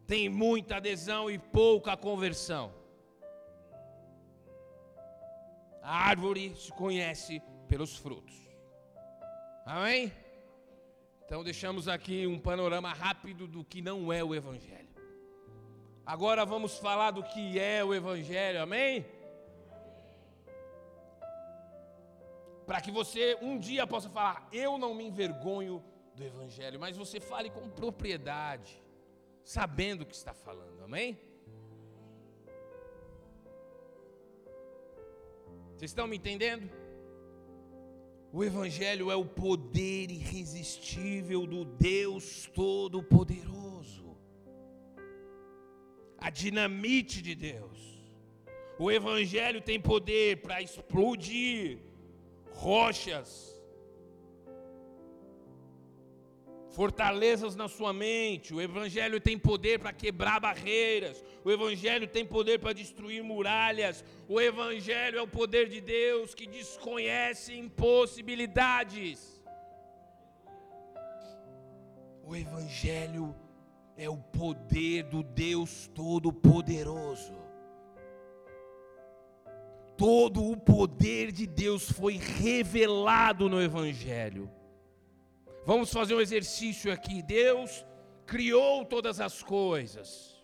tem 0.08 0.30
muita 0.30 0.78
adesão 0.78 1.30
e 1.30 1.38
pouca 1.38 1.98
conversão. 1.98 2.74
A 5.84 5.96
árvore 6.10 6.56
se 6.56 6.72
conhece 6.72 7.42
pelos 7.68 7.96
frutos. 7.98 8.36
Amém? 9.66 10.12
Então 11.26 11.44
deixamos 11.44 11.90
aqui 11.90 12.26
um 12.26 12.40
panorama 12.40 12.94
rápido 12.94 13.48
do 13.48 13.64
que 13.66 13.82
não 13.82 14.14
é 14.14 14.24
o 14.24 14.34
Evangelho. 14.34 14.88
Agora 16.06 16.46
vamos 16.46 16.78
falar 16.78 17.12
do 17.12 17.22
que 17.22 17.60
é 17.60 17.84
o 17.84 17.94
Evangelho, 17.94 18.62
amém? 18.62 19.06
Para 22.66 22.80
que 22.80 22.92
você 22.92 23.38
um 23.42 23.58
dia 23.58 23.86
possa 23.86 24.10
falar, 24.10 24.48
eu 24.54 24.78
não 24.78 24.94
me 24.94 25.04
envergonho 25.06 25.84
do 26.16 26.24
Evangelho, 26.24 26.80
mas 26.80 26.96
você 26.96 27.20
fale 27.20 27.50
com 27.50 27.70
propriedade, 27.70 28.82
sabendo 29.48 30.02
o 30.02 30.06
que 30.06 30.14
está 30.14 30.34
falando, 30.34 30.84
amém? 30.84 31.18
Vocês 35.74 35.92
estão 35.92 36.06
me 36.06 36.18
entendendo? 36.18 36.70
O 38.34 38.44
Evangelho 38.44 39.10
é 39.10 39.16
o 39.16 39.24
poder 39.24 40.12
irresistível 40.12 41.48
do 41.48 41.64
Deus 41.64 42.50
Todo-Poderoso, 42.54 44.18
a 46.18 46.30
dinamite 46.30 47.22
de 47.22 47.34
Deus. 47.34 47.80
O 48.78 48.92
Evangelho 48.92 49.62
tem 49.62 49.80
poder 49.80 50.42
para 50.42 50.62
explodir 50.62 51.80
rochas, 52.52 53.57
fortalezas 56.78 57.56
na 57.56 57.68
sua 57.68 57.92
mente. 57.92 58.54
O 58.54 58.62
Evangelho 58.62 59.20
tem 59.20 59.36
poder 59.36 59.80
para 59.80 59.92
quebrar 59.92 60.40
barreiras. 60.40 61.24
O 61.44 61.50
Evangelho 61.50 62.08
tem 62.08 62.24
poder 62.24 62.60
para 62.60 62.72
destruir 62.72 63.24
muralhas. 63.24 64.06
O 64.30 64.40
Evangelho 64.40 65.18
é 65.18 65.22
o 65.24 65.28
poder 65.28 65.70
de 65.70 65.82
Deus 65.82 66.36
que 66.36 66.46
desconhece 66.46 67.58
impossibilidades. 67.58 69.42
O 72.24 72.36
Evangelho 72.36 73.36
é 73.98 74.08
o 74.08 74.18
poder 74.18 75.02
do 75.06 75.24
Deus 75.24 75.90
Todo-Poderoso. 75.96 77.34
Todo 79.98 80.44
o 80.52 80.56
poder 80.56 81.32
de 81.32 81.48
Deus 81.48 81.92
foi 81.92 82.18
revelado 82.18 83.50
no 83.50 83.60
Evangelho. 83.60 84.48
Vamos 85.70 85.92
fazer 85.92 86.16
um 86.16 86.22
exercício 86.22 86.90
aqui. 86.94 87.22
Deus 87.22 87.86
criou 88.26 88.86
todas 88.86 89.20
as 89.20 89.44
coisas. 89.44 90.42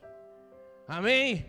Amém? 0.85 1.45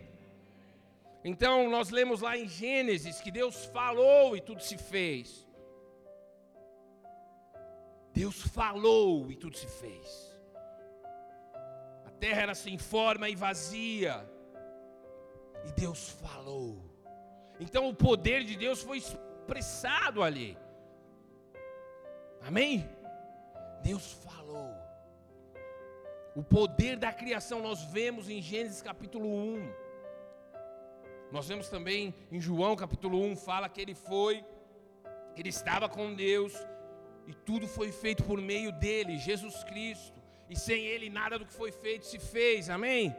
Então 1.25 1.69
nós 1.69 1.89
lemos 1.89 2.21
lá 2.21 2.37
em 2.37 2.47
Gênesis 2.47 3.19
que 3.19 3.29
Deus 3.29 3.65
falou 3.65 4.37
e 4.37 4.39
tudo 4.39 4.63
se 4.63 4.77
fez. 4.77 5.45
Deus 8.13 8.43
falou 8.43 9.29
e 9.29 9.35
tudo 9.35 9.57
se 9.57 9.67
fez. 9.67 10.33
A 12.05 12.11
terra 12.11 12.43
era 12.43 12.55
sem 12.55 12.77
forma 12.77 13.27
e 13.27 13.35
vazia. 13.35 14.25
E 15.67 15.71
Deus 15.73 16.11
falou. 16.21 16.81
Então 17.59 17.89
o 17.89 17.93
poder 17.93 18.45
de 18.45 18.55
Deus 18.55 18.81
foi 18.81 18.99
expressado 18.99 20.23
ali. 20.23 20.57
Amém? 22.39 22.89
Deus 23.85 24.13
falou. 24.13 24.73
O 26.35 26.43
poder 26.43 26.97
da 26.97 27.13
criação 27.13 27.61
nós 27.61 27.83
vemos 27.83 28.27
em 28.27 28.41
Gênesis 28.41 28.81
capítulo 28.81 29.27
1. 29.27 29.71
Nós 31.31 31.47
vemos 31.47 31.69
também 31.69 32.15
em 32.31 32.41
João 32.41 32.75
capítulo 32.75 33.21
1, 33.21 33.35
fala 33.35 33.69
que 33.69 33.79
ele 33.79 33.93
foi, 33.93 34.43
que 35.35 35.41
ele 35.43 35.49
estava 35.49 35.87
com 35.87 36.15
Deus 36.15 36.53
e 37.27 37.33
tudo 37.33 37.67
foi 37.67 37.91
feito 37.91 38.23
por 38.23 38.41
meio 38.41 38.71
dele, 38.71 39.19
Jesus 39.19 39.63
Cristo. 39.63 40.19
E 40.49 40.55
sem 40.57 40.83
ele 40.85 41.07
nada 41.07 41.37
do 41.37 41.45
que 41.45 41.53
foi 41.53 41.71
feito 41.71 42.07
se 42.07 42.17
fez. 42.17 42.71
Amém? 42.71 43.15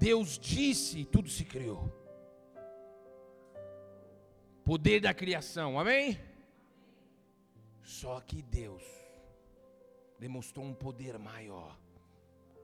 Deus 0.00 0.36
disse 0.36 0.98
e 0.98 1.04
tudo 1.04 1.28
se 1.28 1.44
criou. 1.44 1.92
Poder 4.64 5.00
da 5.00 5.14
criação. 5.14 5.78
Amém? 5.78 6.20
Só 7.82 8.20
que 8.20 8.42
Deus 8.42 9.05
demonstrou 10.18 10.64
um 10.64 10.74
poder 10.74 11.18
maior 11.18 11.78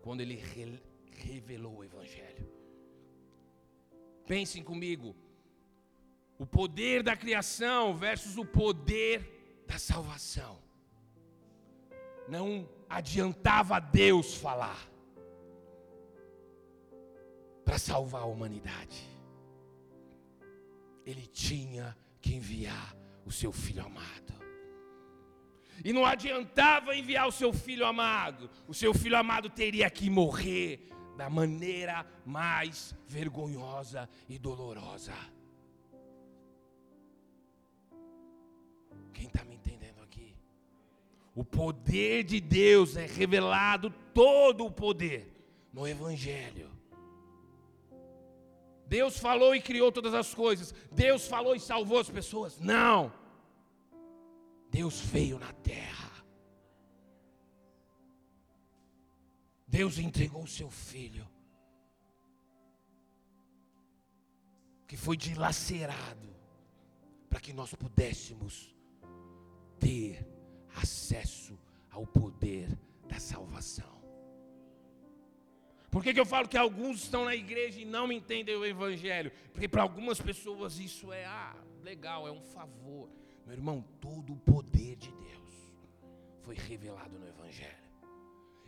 quando 0.03 0.21
ele 0.21 0.35
re 0.35 0.81
revelou 1.15 1.77
o 1.79 1.85
Evangelho. 1.85 2.51
Pensem 4.27 4.63
comigo, 4.63 5.15
o 6.39 6.47
poder 6.47 7.03
da 7.03 7.17
criação 7.17 7.95
versus 7.95 8.37
o 8.37 8.45
poder 8.45 9.65
da 9.67 9.79
salvação. 9.79 10.59
Não 12.29 12.69
adiantava 12.89 13.79
Deus 13.79 14.35
falar 14.35 14.91
para 17.65 17.79
salvar 17.79 18.23
a 18.23 18.27
humanidade. 18.27 19.09
Ele 21.05 21.27
tinha 21.27 21.97
que 22.21 22.35
enviar 22.35 22.97
o 23.25 23.31
seu 23.31 23.53
filho 23.53 23.85
amado. 23.85 24.42
E 25.85 25.93
não 25.93 26.07
adiantava 26.07 26.95
enviar 26.95 27.27
o 27.27 27.33
seu 27.33 27.53
filho 27.53 27.85
amado. 27.85 28.49
O 28.69 28.75
seu 28.75 28.95
filho 28.95 29.17
amado 29.17 29.51
teria 29.51 29.91
que 29.91 30.09
morrer 30.09 30.89
da 31.17 31.29
maneira 31.29 32.07
mais 32.25 32.95
vergonhosa 33.07 34.09
e 34.29 34.39
dolorosa. 34.39 35.15
Quem 39.13 39.27
está 39.27 39.45
me 39.45 39.55
entendendo 39.55 40.01
aqui? 40.03 40.35
O 41.35 41.45
poder 41.45 42.25
de 42.25 42.41
Deus 42.41 42.97
é 42.97 43.07
revelado, 43.07 43.91
todo 44.15 44.65
o 44.65 44.71
poder, 44.71 45.33
no 45.73 45.87
Evangelho. 45.87 46.71
Deus 48.87 49.19
falou 49.19 49.55
e 49.55 49.61
criou 49.61 49.91
todas 49.91 50.13
as 50.13 50.35
coisas. 50.35 50.75
Deus 50.93 51.27
falou 51.27 51.57
e 51.57 51.61
salvou 51.61 51.99
as 51.99 52.11
pessoas. 52.11 52.59
Não. 52.61 53.13
Deus 54.73 55.01
veio 55.01 55.39
na 55.39 55.53
terra. 55.53 56.11
Deus 59.69 59.99
entregou 59.99 60.45
o 60.45 60.49
seu 60.49 60.71
filho, 60.71 61.29
que 64.89 64.97
foi 64.97 65.15
dilacerado, 65.15 66.35
para 67.29 67.39
que 67.39 67.53
nós 67.53 67.75
pudéssemos 67.75 68.75
ter 69.79 70.27
acesso 70.75 71.59
ao 71.91 72.07
poder 72.07 72.69
da 73.07 73.21
salvação. 73.21 74.01
Por 75.91 76.03
que, 76.03 76.15
que 76.15 76.21
eu 76.21 76.25
falo 76.25 76.49
que 76.49 76.57
alguns 76.57 77.03
estão 77.03 77.27
na 77.27 77.37
igreja 77.37 77.79
e 77.79 77.85
não 77.85 78.11
entendem 78.11 78.57
o 78.57 78.65
Evangelho? 78.65 79.31
Porque 79.53 79.69
para 79.69 79.83
algumas 79.83 80.19
pessoas 80.19 80.79
isso 80.79 81.13
é, 81.13 81.27
ah, 81.27 81.55
legal, 81.83 82.27
é 82.27 82.33
um 82.33 82.41
favor. 82.41 83.22
Meu 83.45 83.55
irmão, 83.55 83.85
todo 84.01 84.33
o 84.33 84.37
poder 84.37 84.97
de 84.97 85.11
Deus 85.13 85.73
foi 86.43 86.55
revelado 86.55 87.19
no 87.19 87.27
Evangelho. 87.27 87.83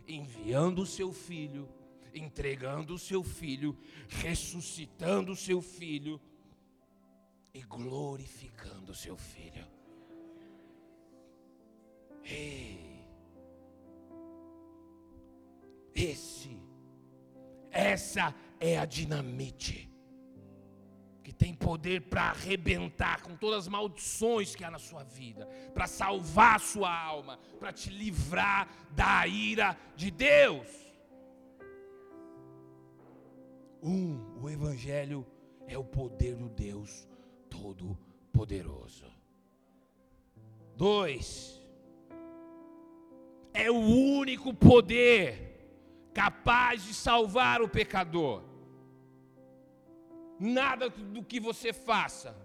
Enviando 0.07 0.81
o 0.81 0.85
seu 0.85 1.11
filho, 1.11 1.67
entregando 2.13 2.93
o 2.93 2.99
seu 2.99 3.23
filho, 3.23 3.77
ressuscitando 4.07 5.31
o 5.31 5.35
seu 5.35 5.61
filho 5.61 6.19
e 7.53 7.61
glorificando 7.61 8.91
o 8.91 8.95
seu 8.95 9.17
filho. 9.17 9.65
Ei, 12.23 13.05
esse, 15.93 16.59
essa 17.71 18.35
é 18.59 18.77
a 18.77 18.85
dinamite 18.85 19.94
que 21.25 21.33
tem 21.33 21.55
poder 21.55 22.01
para 22.01 22.29
arrebentar 22.29 23.23
com 23.23 23.35
todas 23.35 23.61
as 23.61 23.67
maldições 23.67 24.55
que 24.55 24.63
há 24.63 24.69
na 24.69 24.77
sua 24.77 25.03
vida, 25.03 25.47
para 25.73 25.87
salvar 25.87 26.57
a 26.57 26.59
sua 26.59 26.95
alma, 26.95 27.39
para 27.59 27.73
te 27.73 27.89
livrar 27.89 28.69
da 28.91 29.25
ira 29.25 29.75
de 29.95 30.11
Deus. 30.11 30.67
Um, 33.81 34.39
o 34.39 34.47
Evangelho 34.47 35.25
é 35.67 35.75
o 35.75 35.83
poder 35.83 36.35
do 36.35 36.47
Deus 36.47 37.07
Todo-Poderoso. 37.49 39.11
Dois, 40.77 41.59
é 43.51 43.71
o 43.71 43.79
único 43.79 44.53
poder 44.53 46.11
capaz 46.13 46.83
de 46.83 46.93
salvar 46.93 47.63
o 47.63 47.67
pecador. 47.67 48.43
Nada 50.39 50.89
do 50.89 51.23
que 51.23 51.39
você 51.39 51.71
faça 51.71 52.35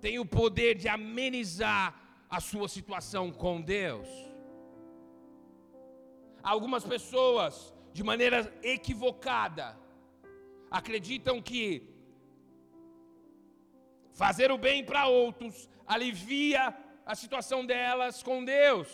tem 0.00 0.18
o 0.18 0.26
poder 0.26 0.74
de 0.74 0.88
amenizar 0.88 1.94
a 2.30 2.40
sua 2.40 2.68
situação 2.68 3.32
com 3.32 3.60
Deus. 3.60 4.08
Algumas 6.42 6.84
pessoas, 6.84 7.74
de 7.92 8.02
maneira 8.02 8.52
equivocada, 8.62 9.76
acreditam 10.70 11.42
que 11.42 11.88
fazer 14.12 14.50
o 14.50 14.58
bem 14.58 14.84
para 14.84 15.06
outros 15.06 15.68
alivia 15.86 16.76
a 17.04 17.14
situação 17.14 17.64
delas 17.64 18.22
com 18.22 18.44
Deus. 18.44 18.88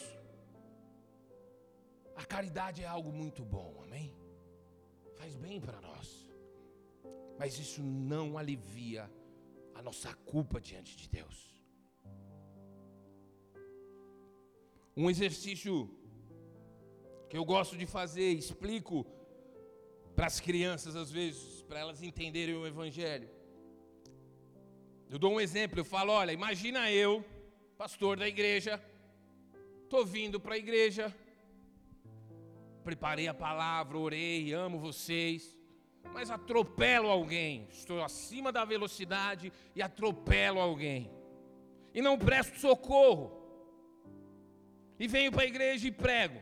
A 2.17 2.25
caridade 2.25 2.83
é 2.83 2.87
algo 2.87 3.11
muito 3.13 3.45
bom, 3.45 3.83
amém? 3.83 4.15
Faz 5.17 5.35
bem 5.35 5.61
para 5.61 5.81
nós. 5.81 6.24
Mas 7.39 7.59
isso 7.59 7.83
não 7.83 8.39
alivia 8.39 9.11
a 9.75 9.83
nossa 9.83 10.15
culpa 10.15 10.61
diante 10.61 10.97
de 10.97 11.09
Deus. 11.09 11.55
Um 14.97 15.11
exercício 15.11 15.91
que 17.29 17.37
eu 17.37 17.45
gosto 17.45 17.77
de 17.77 17.85
fazer, 17.85 18.31
explico 18.33 19.05
para 20.15 20.27
as 20.27 20.39
crianças 20.39 20.95
às 20.95 21.11
vezes, 21.11 21.63
para 21.63 21.81
elas 21.81 22.03
entenderem 22.03 22.55
o 22.55 22.67
Evangelho. 22.67 23.29
Eu 25.11 25.19
dou 25.19 25.33
um 25.33 25.41
exemplo, 25.41 25.81
eu 25.81 25.85
falo: 25.85 26.13
olha, 26.13 26.33
imagina 26.33 26.91
eu, 26.93 27.25
pastor 27.77 28.17
da 28.17 28.29
igreja, 28.29 28.81
estou 29.83 30.07
vindo 30.07 30.39
para 30.39 30.55
a 30.55 30.59
igreja, 30.59 31.15
preparei 32.85 33.27
a 33.27 33.35
palavra, 33.35 33.99
orei, 33.99 34.53
amo 34.53 34.79
vocês, 34.79 35.57
mas 36.13 36.31
atropelo 36.31 37.09
alguém, 37.09 37.67
estou 37.71 38.03
acima 38.03 38.53
da 38.53 38.65
velocidade 38.65 39.53
e 39.75 39.83
atropelo 39.83 40.61
alguém, 40.61 41.11
e 41.93 42.01
não 42.01 42.19
presto 42.19 42.59
socorro, 42.59 43.25
e 44.99 45.09
venho 45.09 45.33
para 45.33 45.43
a 45.43 45.47
igreja 45.47 45.89
e 45.89 45.91
prego. 45.91 46.41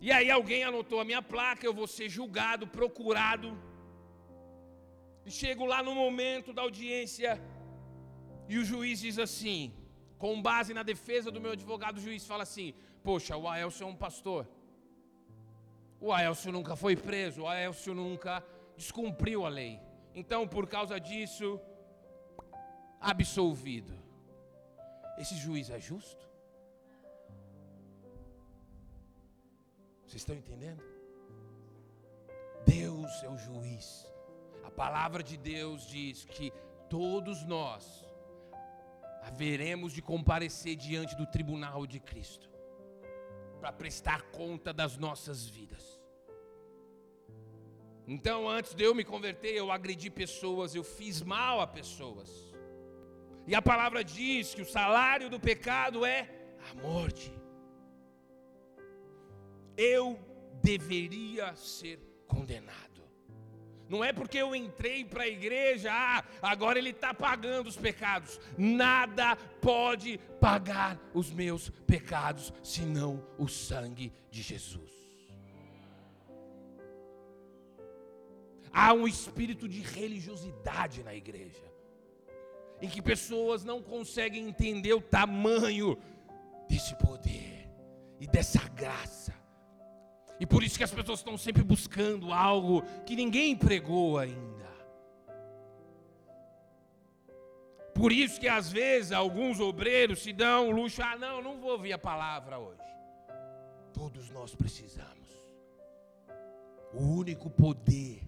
E 0.00 0.12
aí 0.12 0.30
alguém 0.30 0.62
anotou 0.62 1.00
a 1.00 1.04
minha 1.04 1.20
placa, 1.20 1.66
eu 1.66 1.74
vou 1.74 1.86
ser 1.86 2.08
julgado, 2.08 2.66
procurado. 2.66 3.58
E 5.26 5.30
chego 5.30 5.64
lá 5.64 5.82
no 5.82 5.94
momento 5.94 6.52
da 6.52 6.62
audiência 6.62 7.40
e 8.48 8.58
o 8.58 8.64
juiz 8.64 9.00
diz 9.00 9.18
assim, 9.18 9.72
com 10.18 10.40
base 10.40 10.72
na 10.74 10.82
defesa 10.82 11.30
do 11.30 11.40
meu 11.40 11.52
advogado, 11.52 11.98
o 11.98 12.00
juiz 12.00 12.26
fala 12.26 12.42
assim: 12.42 12.74
Poxa, 13.02 13.36
o 13.36 13.48
Aelcio 13.48 13.84
é 13.84 13.86
um 13.86 13.94
pastor. 13.94 14.48
O 16.00 16.12
Aelcio 16.12 16.52
nunca 16.52 16.76
foi 16.76 16.94
preso, 16.96 17.42
o 17.42 17.48
Aelcio 17.48 17.94
nunca 17.94 18.44
descumpriu 18.76 19.44
a 19.44 19.48
lei. 19.48 19.80
Então, 20.14 20.46
por 20.46 20.66
causa 20.66 20.98
disso, 21.00 21.60
absolvido. 23.00 23.92
Esse 25.18 25.34
juiz 25.34 25.70
é 25.70 25.80
justo? 25.80 26.28
Vocês 30.06 30.22
estão 30.22 30.36
entendendo? 30.36 30.82
Deus 32.64 33.22
é 33.24 33.28
o 33.28 33.36
juiz. 33.36 34.06
A 34.64 34.70
palavra 34.70 35.22
de 35.22 35.36
Deus 35.36 35.86
diz 35.86 36.24
que 36.24 36.52
todos 36.88 37.44
nós 37.44 38.06
haveremos 39.22 39.92
de 39.92 40.00
comparecer 40.00 40.76
diante 40.76 41.16
do 41.16 41.26
tribunal 41.26 41.86
de 41.86 41.98
Cristo 41.98 42.47
para 43.60 43.72
prestar 43.72 44.22
conta 44.30 44.72
das 44.72 44.96
nossas 44.96 45.46
vidas. 45.48 45.98
Então, 48.06 48.48
antes 48.48 48.74
de 48.74 48.84
eu 48.84 48.94
me 48.94 49.04
converter, 49.04 49.54
eu 49.54 49.70
agredi 49.70 50.08
pessoas, 50.10 50.74
eu 50.74 50.82
fiz 50.82 51.20
mal 51.20 51.60
a 51.60 51.66
pessoas. 51.66 52.30
E 53.46 53.54
a 53.54 53.60
palavra 53.60 54.02
diz 54.02 54.54
que 54.54 54.62
o 54.62 54.66
salário 54.66 55.28
do 55.28 55.38
pecado 55.38 56.06
é 56.06 56.28
a 56.70 56.74
morte. 56.74 57.32
Eu 59.76 60.18
deveria 60.62 61.54
ser 61.54 61.98
condenado. 62.26 62.97
Não 63.88 64.04
é 64.04 64.12
porque 64.12 64.36
eu 64.36 64.54
entrei 64.54 65.04
para 65.04 65.22
a 65.22 65.28
igreja, 65.28 65.90
ah, 65.90 66.22
agora 66.42 66.78
ele 66.78 66.90
está 66.90 67.14
pagando 67.14 67.68
os 67.68 67.76
pecados. 67.76 68.38
Nada 68.56 69.34
pode 69.60 70.18
pagar 70.40 71.00
os 71.14 71.30
meus 71.30 71.70
pecados, 71.86 72.52
senão 72.62 73.24
o 73.38 73.48
sangue 73.48 74.12
de 74.30 74.42
Jesus. 74.42 74.92
Há 78.70 78.92
um 78.92 79.08
espírito 79.08 79.66
de 79.66 79.80
religiosidade 79.80 81.02
na 81.02 81.14
igreja, 81.14 81.64
em 82.82 82.88
que 82.88 83.00
pessoas 83.00 83.64
não 83.64 83.82
conseguem 83.82 84.46
entender 84.46 84.92
o 84.92 85.00
tamanho 85.00 85.96
desse 86.68 86.94
poder 86.96 87.70
e 88.20 88.26
dessa 88.26 88.68
graça 88.68 89.37
e 90.40 90.46
por 90.46 90.62
isso 90.62 90.78
que 90.78 90.84
as 90.84 90.90
pessoas 90.90 91.18
estão 91.18 91.36
sempre 91.36 91.62
buscando 91.62 92.32
algo 92.32 92.82
que 93.04 93.16
ninguém 93.16 93.56
pregou 93.56 94.18
ainda. 94.18 94.58
Por 97.92 98.12
isso 98.12 98.38
que 98.38 98.46
às 98.46 98.70
vezes 98.70 99.10
alguns 99.10 99.58
obreiros 99.58 100.22
se 100.22 100.32
dão 100.32 100.68
o 100.68 100.70
luxo, 100.70 101.02
ah, 101.02 101.16
não, 101.16 101.42
não 101.42 101.60
vou 101.60 101.72
ouvir 101.72 101.92
a 101.92 101.98
palavra 101.98 102.56
hoje. 102.56 102.88
Todos 103.92 104.30
nós 104.30 104.54
precisamos. 104.54 105.28
O 106.92 107.02
único 107.02 107.50
poder 107.50 108.22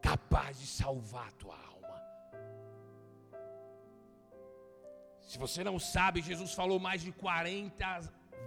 capaz 0.00 0.60
de 0.60 0.66
salvar 0.68 1.28
a 1.28 1.32
tua 1.32 1.56
alma. 1.56 2.02
Se 5.20 5.36
você 5.36 5.64
não 5.64 5.80
sabe, 5.80 6.22
Jesus 6.22 6.52
falou 6.52 6.78
mais 6.78 7.02
de 7.02 7.10
40 7.10 8.00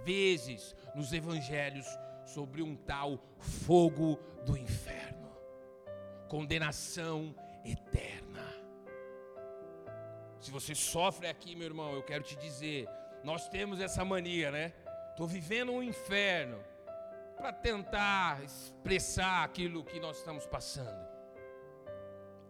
vezes 0.04 0.74
nos 0.94 1.12
evangelhos 1.12 1.86
sobre 2.26 2.62
um 2.62 2.76
tal 2.76 3.18
fogo 3.38 4.18
do 4.44 4.56
inferno, 4.56 5.30
condenação 6.28 7.34
eterna. 7.64 8.44
Se 10.40 10.50
você 10.50 10.74
sofre 10.74 11.28
aqui, 11.28 11.56
meu 11.56 11.66
irmão, 11.66 11.92
eu 11.92 12.02
quero 12.02 12.22
te 12.22 12.36
dizer, 12.36 12.88
nós 13.24 13.48
temos 13.48 13.80
essa 13.80 14.04
mania, 14.04 14.50
né? 14.50 14.74
Estou 15.10 15.26
vivendo 15.26 15.72
um 15.72 15.82
inferno 15.82 16.62
para 17.36 17.52
tentar 17.52 18.42
expressar 18.42 19.44
aquilo 19.44 19.84
que 19.84 20.00
nós 20.00 20.18
estamos 20.18 20.46
passando. 20.46 21.06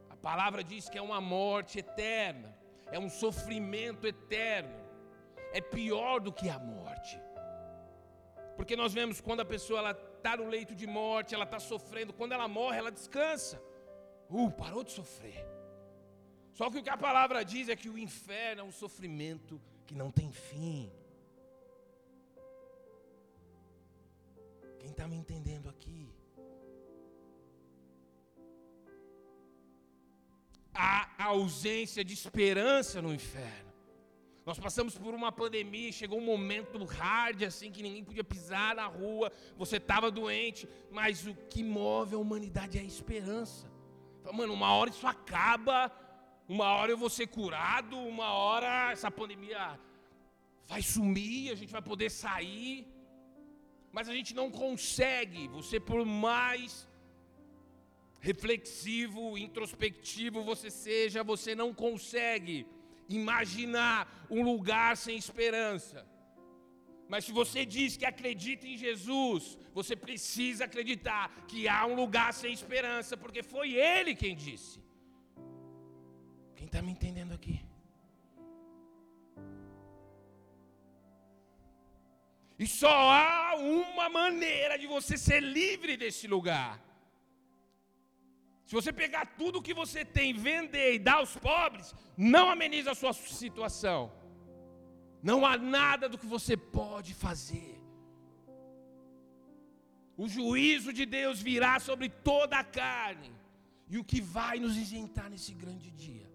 A 0.08 0.16
palavra 0.16 0.64
diz 0.64 0.88
que 0.88 0.98
é 0.98 1.02
uma 1.02 1.20
morte 1.20 1.78
eterna, 1.78 2.56
é 2.90 2.98
um 2.98 3.08
sofrimento 3.08 4.06
eterno, 4.06 4.74
é 5.52 5.60
pior 5.60 6.20
do 6.20 6.32
que 6.32 6.48
a 6.48 6.58
morte. 6.58 6.86
Porque 8.56 8.74
nós 8.74 8.92
vemos 8.92 9.20
quando 9.20 9.40
a 9.40 9.44
pessoa 9.44 9.90
está 9.90 10.36
no 10.36 10.48
leito 10.48 10.74
de 10.74 10.86
morte, 10.86 11.34
ela 11.34 11.44
está 11.44 11.60
sofrendo, 11.60 12.12
quando 12.12 12.32
ela 12.32 12.48
morre, 12.48 12.78
ela 12.78 12.90
descansa. 12.90 13.62
Uh, 14.28 14.50
parou 14.50 14.82
de 14.82 14.92
sofrer. 14.92 15.46
Só 16.52 16.70
que 16.70 16.78
o 16.78 16.82
que 16.82 16.90
a 16.90 16.96
palavra 16.96 17.44
diz 17.44 17.68
é 17.68 17.76
que 17.76 17.88
o 17.88 17.98
inferno 17.98 18.62
é 18.62 18.64
um 18.64 18.72
sofrimento 18.72 19.60
que 19.86 19.94
não 19.94 20.10
tem 20.10 20.32
fim. 20.32 20.90
Quem 24.78 24.90
está 24.90 25.06
me 25.06 25.16
entendendo 25.16 25.68
aqui? 25.68 26.08
Há 30.72 31.24
ausência 31.24 32.04
de 32.04 32.14
esperança 32.14 33.00
no 33.00 33.12
inferno. 33.12 33.72
Nós 34.46 34.61
passamos 34.61 34.96
por 34.96 35.12
uma 35.12 35.32
pandemia, 35.32 35.90
chegou 35.90 36.18
um 36.20 36.24
momento 36.24 36.85
hard 36.85 37.42
assim 37.42 37.72
que 37.72 37.82
ninguém 37.82 38.04
podia 38.04 38.22
pisar 38.22 38.76
na 38.76 38.87
rua, 38.87 39.32
você 39.59 39.78
estava 39.78 40.09
doente, 40.09 40.68
mas 40.88 41.26
o 41.26 41.35
que 41.50 41.64
move 41.64 42.14
a 42.14 42.18
humanidade 42.18 42.78
é 42.78 42.80
a 42.80 42.85
esperança. 42.85 43.68
Mano, 44.32 44.52
uma 44.54 44.72
hora 44.72 44.90
isso 44.90 45.04
acaba, 45.04 45.90
uma 46.48 46.66
hora 46.76 46.92
eu 46.92 46.96
vou 46.96 47.11
ser 47.11 47.26
curado, 47.26 47.98
uma 47.98 48.28
hora 48.35 48.92
essa 48.92 49.11
pandemia 49.11 49.80
vai 50.68 50.80
sumir, 50.80 51.50
a 51.50 51.56
gente 51.56 51.72
vai 51.72 51.82
poder 51.82 52.09
sair. 52.09 52.87
Mas 53.90 54.09
a 54.09 54.14
gente 54.14 54.32
não 54.32 54.48
consegue, 54.48 55.48
você 55.48 55.80
por 55.80 56.04
mais 56.04 56.88
reflexivo, 58.20 59.37
introspectivo 59.37 60.44
você 60.44 60.70
seja, 60.70 61.24
você 61.24 61.52
não 61.52 61.74
consegue 61.74 62.64
imaginar 63.08 64.26
um 64.30 64.42
lugar 64.42 64.96
sem 64.96 65.16
esperança. 65.16 66.06
Mas 67.08 67.24
se 67.24 67.32
você 67.32 67.64
diz 67.64 67.96
que 67.96 68.04
acredita 68.04 68.66
em 68.66 68.76
Jesus, 68.76 69.56
você 69.72 69.94
precisa 69.94 70.64
acreditar 70.64 71.30
que 71.46 71.68
há 71.68 71.86
um 71.86 71.94
lugar 71.94 72.34
sem 72.34 72.52
esperança, 72.52 73.16
porque 73.16 73.42
foi 73.42 73.74
Ele 73.74 74.14
quem 74.14 74.34
disse. 74.34 74.82
Quem 76.56 76.66
está 76.66 76.82
me 76.82 76.90
entendendo 76.90 77.32
aqui? 77.32 77.60
E 82.58 82.66
só 82.66 82.88
há 82.88 83.54
uma 83.56 84.08
maneira 84.08 84.78
de 84.78 84.86
você 84.86 85.16
ser 85.18 85.40
livre 85.40 85.96
desse 85.96 86.26
lugar. 86.26 86.86
Se 88.66 88.74
você 88.74 88.92
pegar 88.92 89.24
tudo 89.40 89.62
que 89.62 89.72
você 89.72 90.05
tem, 90.05 90.35
vender 90.35 90.94
e 90.94 90.98
dar 90.98 91.18
aos 91.18 91.37
pobres, 91.37 91.94
não 92.16 92.50
ameniza 92.50 92.90
a 92.90 92.96
sua 92.96 93.12
situação. 93.12 94.12
Não 95.22 95.46
há 95.46 95.57
nada 95.57 96.09
do 96.09 96.18
que 96.18 96.26
você 96.26 96.57
pode 96.57 97.14
fazer. 97.14 97.81
O 100.16 100.29
juízo 100.29 100.92
de 100.92 101.07
Deus 101.07 101.40
virá 101.40 101.79
sobre 101.79 102.09
toda 102.09 102.59
a 102.59 102.64
carne. 102.64 103.33
E 103.88 103.98
o 103.98 104.05
que 104.05 104.20
vai 104.20 104.59
nos 104.59 104.76
isentar 104.76 105.31
nesse 105.31 105.52
grande 105.55 105.90
dia 105.92 106.29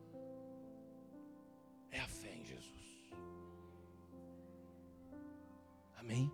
é 1.89 1.99
a 1.99 2.07
fé 2.07 2.33
em 2.33 2.45
Jesus. 2.45 3.11
Amém? 5.97 6.31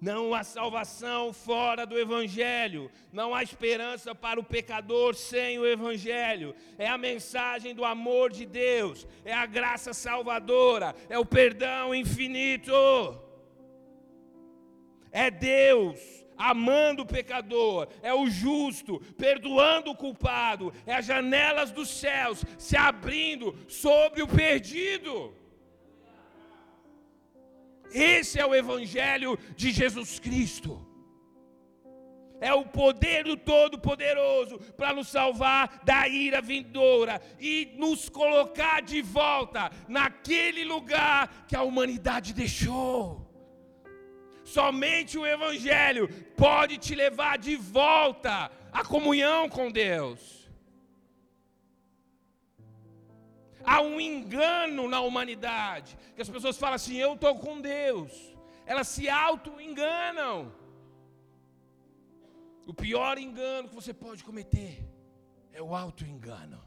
Não 0.00 0.32
há 0.32 0.44
salvação 0.44 1.32
fora 1.32 1.84
do 1.84 1.98
Evangelho, 1.98 2.88
não 3.12 3.34
há 3.34 3.42
esperança 3.42 4.14
para 4.14 4.38
o 4.38 4.44
pecador 4.44 5.14
sem 5.14 5.58
o 5.58 5.66
Evangelho. 5.66 6.54
É 6.78 6.86
a 6.86 6.96
mensagem 6.96 7.74
do 7.74 7.84
amor 7.84 8.30
de 8.30 8.46
Deus, 8.46 9.06
é 9.24 9.34
a 9.34 9.44
graça 9.44 9.92
salvadora, 9.92 10.94
é 11.08 11.18
o 11.18 11.26
perdão 11.26 11.92
infinito. 11.92 12.72
É 15.10 15.30
Deus 15.30 15.98
amando 16.38 17.02
o 17.02 17.06
pecador, 17.06 17.88
é 18.00 18.14
o 18.14 18.30
justo, 18.30 19.00
perdoando 19.18 19.90
o 19.90 19.96
culpado, 19.96 20.72
é 20.86 20.94
as 20.94 21.04
janelas 21.04 21.72
dos 21.72 21.88
céus 21.90 22.44
se 22.56 22.76
abrindo 22.76 23.58
sobre 23.66 24.22
o 24.22 24.28
perdido. 24.28 25.34
Esse 27.92 28.38
é 28.38 28.46
o 28.46 28.54
Evangelho 28.54 29.38
de 29.56 29.70
Jesus 29.70 30.18
Cristo. 30.18 30.86
É 32.40 32.52
o 32.54 32.64
poder 32.64 33.24
do 33.24 33.36
Todo-Poderoso 33.36 34.58
para 34.76 34.92
nos 34.92 35.08
salvar 35.08 35.80
da 35.84 36.06
ira 36.06 36.40
vindoura 36.40 37.20
e 37.40 37.74
nos 37.76 38.08
colocar 38.08 38.80
de 38.80 39.02
volta 39.02 39.70
naquele 39.88 40.64
lugar 40.64 41.46
que 41.48 41.56
a 41.56 41.62
humanidade 41.62 42.32
deixou. 42.32 43.26
Somente 44.44 45.18
o 45.18 45.26
Evangelho 45.26 46.08
pode 46.36 46.78
te 46.78 46.94
levar 46.94 47.38
de 47.38 47.56
volta 47.56 48.50
à 48.72 48.84
comunhão 48.84 49.48
com 49.48 49.70
Deus. 49.70 50.37
Há 53.68 53.80
um 53.80 54.00
engano 54.00 54.82
na 54.94 55.00
humanidade, 55.06 55.90
que 56.14 56.22
as 56.22 56.30
pessoas 56.34 56.56
falam 56.62 56.76
assim: 56.80 56.96
eu 56.96 57.12
estou 57.14 57.34
com 57.44 57.60
Deus, 57.60 58.12
elas 58.64 58.88
se 58.88 59.04
auto-enganam. 59.08 60.36
O 62.70 62.74
pior 62.84 63.14
engano 63.26 63.68
que 63.68 63.74
você 63.80 63.92
pode 64.04 64.22
cometer 64.28 64.72
é 65.52 65.60
o 65.68 65.74
auto-engano. 65.84 66.60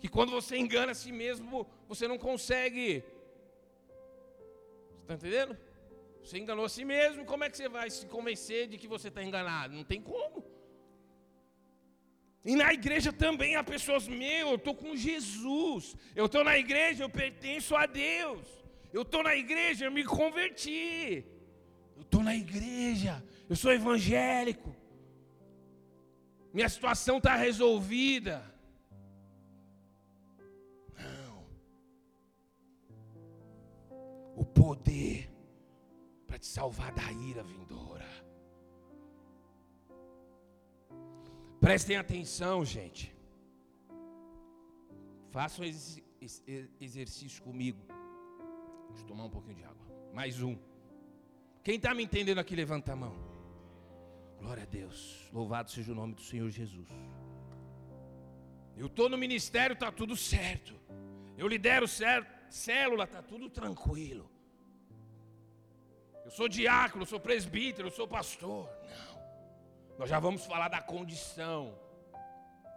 Que 0.00 0.08
quando 0.08 0.30
você 0.38 0.56
engana 0.56 0.92
a 0.92 1.00
si 1.02 1.12
mesmo, 1.22 1.66
você 1.90 2.06
não 2.12 2.18
consegue. 2.28 3.04
Está 5.02 5.14
entendendo? 5.14 5.56
Você 6.22 6.36
enganou 6.38 6.64
a 6.64 6.68
si 6.76 6.84
mesmo, 6.84 7.24
como 7.24 7.44
é 7.44 7.50
que 7.50 7.56
você 7.56 7.68
vai 7.68 7.88
se 7.90 8.06
convencer 8.06 8.62
de 8.68 8.76
que 8.80 8.88
você 8.94 9.08
está 9.08 9.22
enganado? 9.22 9.74
Não 9.74 9.84
tem 9.92 10.00
como. 10.00 10.44
E 12.44 12.54
na 12.54 12.72
igreja 12.72 13.12
também 13.12 13.56
há 13.56 13.64
pessoas, 13.64 14.06
meu, 14.06 14.48
eu 14.48 14.54
estou 14.54 14.74
com 14.74 14.96
Jesus. 14.96 15.96
Eu 16.14 16.26
estou 16.26 16.44
na 16.44 16.56
igreja, 16.56 17.04
eu 17.04 17.10
pertenço 17.10 17.74
a 17.76 17.86
Deus. 17.86 18.46
Eu 18.92 19.02
estou 19.02 19.22
na 19.22 19.34
igreja, 19.34 19.84
eu 19.84 19.92
me 19.92 20.04
converti. 20.04 21.24
Eu 21.96 22.02
estou 22.02 22.22
na 22.22 22.34
igreja, 22.34 23.24
eu 23.48 23.56
sou 23.56 23.72
evangélico. 23.72 24.74
Minha 26.52 26.68
situação 26.68 27.18
está 27.18 27.34
resolvida. 27.34 28.42
Não. 30.96 31.46
O 34.36 34.44
poder 34.44 35.30
para 36.26 36.38
te 36.38 36.46
salvar 36.46 36.92
da 36.92 37.12
ira 37.12 37.42
vindoura. 37.42 38.27
Prestem 41.68 41.98
atenção, 41.98 42.64
gente. 42.64 43.14
Façam 45.30 45.62
esse 45.66 46.02
exercício 46.80 47.42
comigo. 47.42 47.78
Deixa 48.88 49.02
eu 49.02 49.06
tomar 49.06 49.24
um 49.24 49.28
pouquinho 49.28 49.56
de 49.56 49.64
água. 49.64 49.86
Mais 50.14 50.40
um. 50.42 50.56
Quem 51.62 51.76
está 51.76 51.92
me 51.92 52.02
entendendo 52.02 52.38
aqui, 52.38 52.56
levanta 52.56 52.94
a 52.94 52.96
mão. 52.96 53.14
Glória 54.38 54.62
a 54.62 54.66
Deus. 54.66 55.28
Louvado 55.30 55.70
seja 55.70 55.92
o 55.92 55.94
nome 55.94 56.14
do 56.14 56.22
Senhor 56.22 56.48
Jesus. 56.48 56.88
Eu 58.74 58.86
estou 58.86 59.10
no 59.10 59.18
ministério, 59.18 59.74
está 59.74 59.92
tudo 59.92 60.16
certo. 60.16 60.74
Eu 61.36 61.46
lidero 61.46 61.86
célula, 61.86 63.04
está 63.04 63.20
tudo 63.20 63.50
tranquilo. 63.50 64.26
Eu 66.24 66.30
sou 66.30 66.48
diácono, 66.48 67.02
eu 67.02 67.06
sou 67.06 67.20
presbítero, 67.20 67.88
eu 67.88 67.92
sou 67.92 68.08
pastor. 68.08 68.70
Não. 68.88 69.17
Nós 69.98 70.08
já 70.08 70.20
vamos 70.20 70.46
falar 70.46 70.68
da 70.68 70.80
condição 70.80 71.76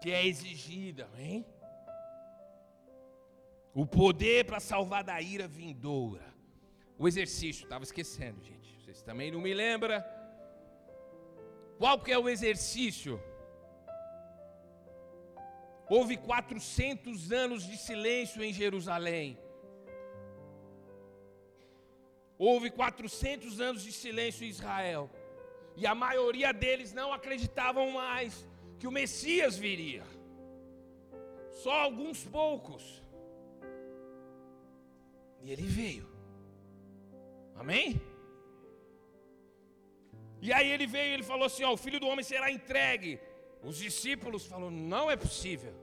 que 0.01 0.11
é 0.11 0.25
exigida, 0.25 1.07
hein? 1.19 1.45
O 3.75 3.85
poder 3.85 4.45
para 4.45 4.59
salvar 4.59 5.03
da 5.03 5.21
ira 5.21 5.47
vindoura. 5.47 6.33
O 6.97 7.07
exercício, 7.07 7.63
estava 7.63 7.83
esquecendo, 7.83 8.43
gente. 8.43 8.75
Vocês 8.79 9.03
também 9.03 9.31
não 9.31 9.39
me 9.39 9.53
lembram? 9.53 10.03
Qual 11.77 11.99
que 11.99 12.11
é 12.11 12.17
o 12.17 12.27
exercício? 12.27 13.21
Houve 15.87 16.17
400 16.17 17.31
anos 17.31 17.63
de 17.63 17.77
silêncio 17.77 18.43
em 18.43 18.51
Jerusalém. 18.51 19.37
Houve 22.37 22.71
400 22.71 23.61
anos 23.61 23.83
de 23.83 23.91
silêncio 23.91 24.43
em 24.43 24.49
Israel. 24.49 25.09
E 25.75 25.87
a 25.87 25.95
maioria 25.95 26.53
deles 26.53 26.93
não 26.93 27.13
acreditavam 27.13 27.91
mais 27.91 28.47
que 28.79 28.87
o 28.87 28.91
Messias 28.91 29.57
viria. 29.57 30.03
Só 31.63 31.71
alguns 31.71 32.23
poucos. 32.25 33.03
E 35.41 35.51
ele 35.51 35.63
veio. 35.63 36.09
Amém? 37.55 38.01
E 40.41 40.51
aí 40.51 40.69
ele 40.71 40.87
veio 40.87 41.11
e 41.11 41.13
ele 41.13 41.23
falou 41.23 41.45
assim: 41.45 41.63
ó, 41.63 41.73
o 41.73 41.77
filho 41.77 41.99
do 41.99 42.07
homem 42.07 42.23
será 42.23 42.51
entregue. 42.51 43.19
Os 43.63 43.77
discípulos 43.77 44.45
falaram: 44.45 44.71
não 44.71 45.09
é 45.09 45.15
possível. 45.15 45.73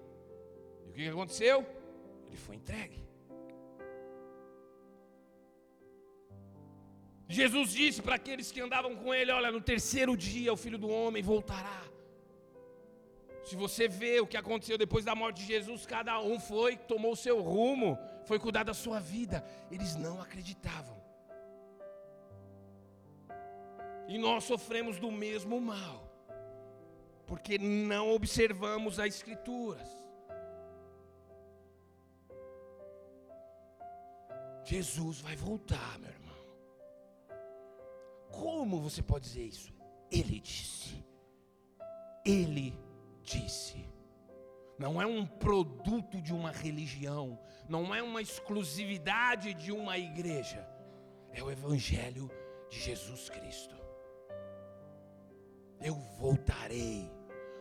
E 0.87 0.90
o 0.90 0.92
que 0.94 1.09
aconteceu? 1.09 1.64
Ele 2.27 2.37
foi 2.37 2.57
entregue. 2.57 3.08
Jesus 7.29 7.73
disse 7.73 8.01
para 8.01 8.14
aqueles 8.14 8.51
que 8.51 8.61
andavam 8.61 8.97
com 8.97 9.14
ele: 9.14 9.31
Olha, 9.31 9.53
no 9.53 9.61
terceiro 9.61 10.17
dia 10.17 10.53
o 10.53 10.57
filho 10.57 10.79
do 10.79 10.88
homem 10.88 11.23
voltará. 11.23 11.83
Se 13.45 13.55
você 13.55 13.87
vê 13.87 14.21
o 14.21 14.27
que 14.27 14.37
aconteceu 14.37 14.77
depois 14.77 15.05
da 15.05 15.14
morte 15.14 15.38
de 15.38 15.47
Jesus, 15.47 15.87
cada 15.87 16.21
um 16.21 16.38
foi, 16.38 16.77
tomou 16.77 17.12
o 17.12 17.17
seu 17.17 17.41
rumo, 17.41 17.99
foi 18.25 18.38
cuidar 18.38 18.62
da 18.62 18.75
sua 18.75 18.99
vida. 18.99 19.45
Eles 19.71 19.95
não 19.95 20.21
acreditavam. 20.21 20.97
E 24.07 24.17
nós 24.17 24.45
sofremos 24.45 24.99
do 24.99 25.11
mesmo 25.11 25.61
mal, 25.61 26.11
porque 27.27 27.59
não 27.59 28.11
observamos 28.14 28.99
as 28.99 29.14
Escrituras. 29.14 29.88
Jesus 34.64 35.21
vai 35.21 35.37
voltar, 35.37 35.99
meu 35.99 36.11
irmão. 36.11 36.28
Como 38.38 38.81
você 38.81 39.03
pode 39.03 39.24
dizer 39.24 39.42
isso? 39.42 39.74
Ele 40.12 40.38
disse. 40.38 41.05
Ele 42.24 42.79
disse. 43.20 43.85
Não 44.79 45.03
é 45.03 45.07
um 45.07 45.27
produto 45.27 46.22
de 46.22 46.33
uma 46.33 46.53
religião, 46.53 47.37
não 47.68 47.92
é 47.92 48.01
uma 48.01 48.22
exclusividade 48.22 49.55
de 49.55 49.72
uma 49.72 49.98
igreja. 49.98 50.64
É 51.33 51.42
o 51.42 51.51
evangelho 51.51 52.31
de 52.70 52.79
Jesus 52.79 53.29
Cristo. 53.29 53.74
Eu 55.81 55.96
voltarei. 56.20 57.11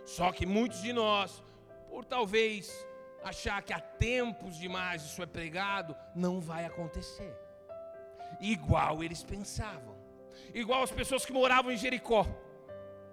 Só 0.05 0.31
que 0.31 0.45
muitos 0.45 0.83
de 0.83 0.93
nós, 0.93 1.43
por 1.89 2.05
talvez 2.05 2.71
achar 3.23 3.63
que 3.63 3.73
há 3.73 3.79
tempos 3.79 4.57
demais 4.57 5.01
isso 5.01 5.23
é 5.23 5.25
pregado, 5.25 5.95
não 6.15 6.39
vai 6.39 6.65
acontecer. 6.65 7.35
Igual 8.39 9.03
eles 9.03 9.23
pensavam 9.23 9.96
igual 10.53 10.83
as 10.83 10.91
pessoas 10.91 11.25
que 11.25 11.33
moravam 11.33 11.71
em 11.71 11.77
Jericó. 11.77 12.25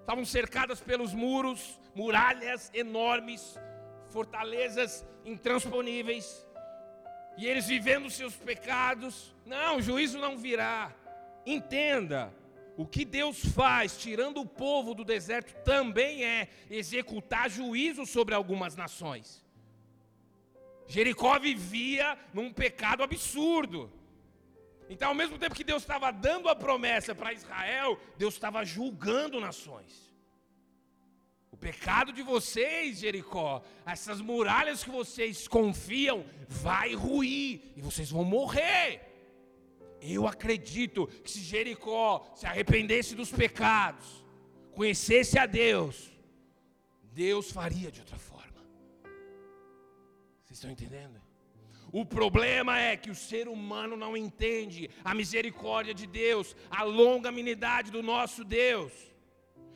Estavam 0.00 0.24
cercadas 0.24 0.80
pelos 0.80 1.14
muros, 1.14 1.80
muralhas 1.94 2.70
enormes, 2.74 3.58
fortalezas 4.10 5.04
intransponíveis. 5.24 6.46
E 7.36 7.46
eles 7.46 7.66
vivendo 7.66 8.10
seus 8.10 8.36
pecados. 8.36 9.34
Não, 9.44 9.78
o 9.78 9.82
juízo 9.82 10.18
não 10.18 10.36
virá. 10.36 10.92
Entenda, 11.46 12.32
o 12.76 12.86
que 12.86 13.04
Deus 13.04 13.38
faz, 13.38 13.96
tirando 13.96 14.40
o 14.40 14.46
povo 14.46 14.94
do 14.94 15.04
deserto, 15.04 15.54
também 15.64 16.24
é 16.24 16.48
executar 16.70 17.48
juízo 17.48 18.04
sobre 18.04 18.34
algumas 18.34 18.76
nações. 18.76 19.44
Jericó 20.86 21.38
vivia 21.38 22.18
num 22.32 22.52
pecado 22.52 23.02
absurdo. 23.02 23.90
Então, 24.88 25.08
ao 25.08 25.14
mesmo 25.14 25.38
tempo 25.38 25.54
que 25.54 25.64
Deus 25.64 25.82
estava 25.82 26.10
dando 26.10 26.48
a 26.48 26.54
promessa 26.54 27.14
para 27.14 27.32
Israel, 27.32 27.98
Deus 28.16 28.34
estava 28.34 28.64
julgando 28.64 29.40
nações. 29.40 30.12
O 31.50 31.56
pecado 31.56 32.12
de 32.12 32.22
vocês, 32.22 32.98
Jericó, 32.98 33.62
essas 33.86 34.20
muralhas 34.20 34.82
que 34.84 34.90
vocês 34.90 35.48
confiam, 35.48 36.26
vai 36.48 36.94
ruir 36.94 37.72
e 37.76 37.80
vocês 37.80 38.10
vão 38.10 38.24
morrer. 38.24 39.00
Eu 40.00 40.26
acredito 40.26 41.06
que 41.06 41.30
se 41.30 41.40
Jericó 41.40 42.30
se 42.34 42.44
arrependesse 42.44 43.14
dos 43.14 43.30
pecados, 43.30 44.24
conhecesse 44.72 45.38
a 45.38 45.46
Deus, 45.46 46.12
Deus 47.04 47.50
faria 47.50 47.90
de 47.90 48.00
outra 48.00 48.18
forma. 48.18 48.60
Vocês 50.42 50.58
estão 50.58 50.70
entendendo? 50.70 51.22
O 52.00 52.04
problema 52.04 52.76
é 52.76 52.96
que 52.96 53.08
o 53.08 53.14
ser 53.14 53.46
humano 53.46 53.96
não 53.96 54.16
entende 54.16 54.90
a 55.04 55.14
misericórdia 55.14 55.94
de 55.94 56.08
Deus, 56.08 56.56
a 56.68 56.82
longanimidade 56.82 57.92
do 57.92 58.02
nosso 58.02 58.42
Deus. 58.42 58.92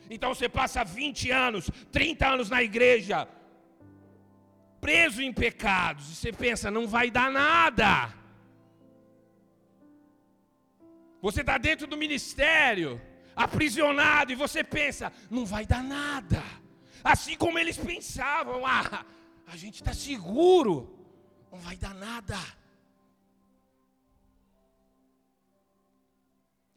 Então 0.09 0.35
você 0.35 0.49
passa 0.49 0.83
20 0.83 1.31
anos, 1.31 1.71
30 1.93 2.27
anos 2.27 2.49
na 2.49 2.61
igreja, 2.61 3.25
preso 4.81 5.21
em 5.21 5.31
pecados, 5.31 6.11
e 6.11 6.15
você 6.17 6.33
pensa, 6.33 6.69
não 6.69 6.85
vai 6.89 7.09
dar 7.09 7.31
nada. 7.31 8.13
Você 11.21 11.39
está 11.39 11.57
dentro 11.57 11.87
do 11.87 11.95
ministério, 11.95 13.01
aprisionado, 13.33 14.33
e 14.33 14.35
você 14.35 14.61
pensa, 14.61 15.13
não 15.29 15.45
vai 15.45 15.65
dar 15.65 15.81
nada. 15.81 16.43
Assim 17.01 17.37
como 17.37 17.57
eles 17.57 17.77
pensavam, 17.77 18.65
ah, 18.65 19.05
a 19.47 19.55
gente 19.55 19.75
está 19.75 19.93
seguro, 19.93 20.98
não 21.51 21.59
vai 21.59 21.75
dar 21.77 21.93
nada. 21.93 22.37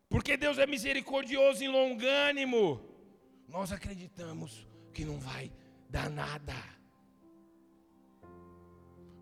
Porque 0.09 0.37
Deus 0.37 0.59
é 0.59 0.67
misericordioso 0.67 1.65
e 1.65 1.69
longânimo, 1.69 2.81
nós 3.49 3.73
acreditamos 3.73 4.67
que 4.93 5.05
não 5.05 5.19
vai 5.19 5.51
dar 5.89 6.11
nada. 6.11 6.55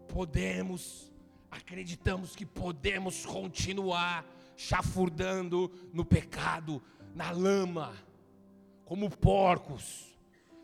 Podemos, 0.09 1.13
acreditamos 1.51 2.35
que 2.35 2.45
podemos 2.45 3.25
continuar 3.25 4.27
chafurdando 4.57 5.71
no 5.93 6.05
pecado, 6.05 6.83
na 7.15 7.31
lama, 7.31 7.95
como 8.85 9.09
porcos, 9.09 10.10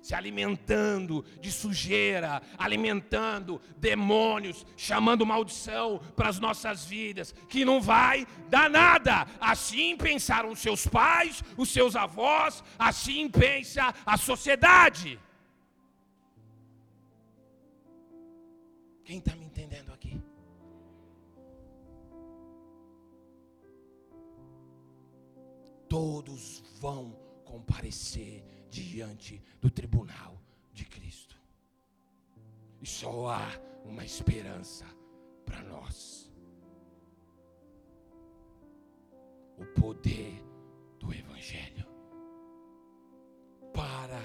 se 0.07 0.15
alimentando 0.15 1.25
de 1.41 1.51
sujeira, 1.51 2.41
alimentando 2.57 3.61
demônios, 3.77 4.65
chamando 4.77 5.27
maldição 5.27 5.99
para 6.15 6.29
as 6.29 6.39
nossas 6.39 6.85
vidas, 6.85 7.35
que 7.49 7.65
não 7.65 7.81
vai 7.81 8.25
dar 8.49 8.71
nada. 8.71 9.27
Assim 9.41 9.97
pensaram 9.97 10.55
seus 10.55 10.87
pais, 10.87 11.43
os 11.57 11.71
seus 11.71 11.97
avós, 11.97 12.63
assim 12.79 13.29
pensa 13.29 13.93
a 14.07 14.17
sociedade. 14.17 15.19
Quem 19.05 19.19
está 19.19 19.35
me 19.35 19.45
entendendo 19.45 19.93
aqui? 19.93 20.21
todos 25.89 26.63
vão 26.81 27.17
comparecer 27.45 28.45
diante 28.71 29.43
do 29.61 29.71
tribunal 29.71 30.41
de 30.73 30.85
Cristo. 30.85 31.37
E 32.81 32.87
só 32.87 33.31
há 33.31 33.49
uma 33.85 34.05
esperança 34.05 34.85
para 35.45 35.63
nós: 35.63 36.31
o 39.57 39.65
poder 39.81 40.45
do 40.99 41.13
Evangelho. 41.13 41.87
Para 43.73 44.21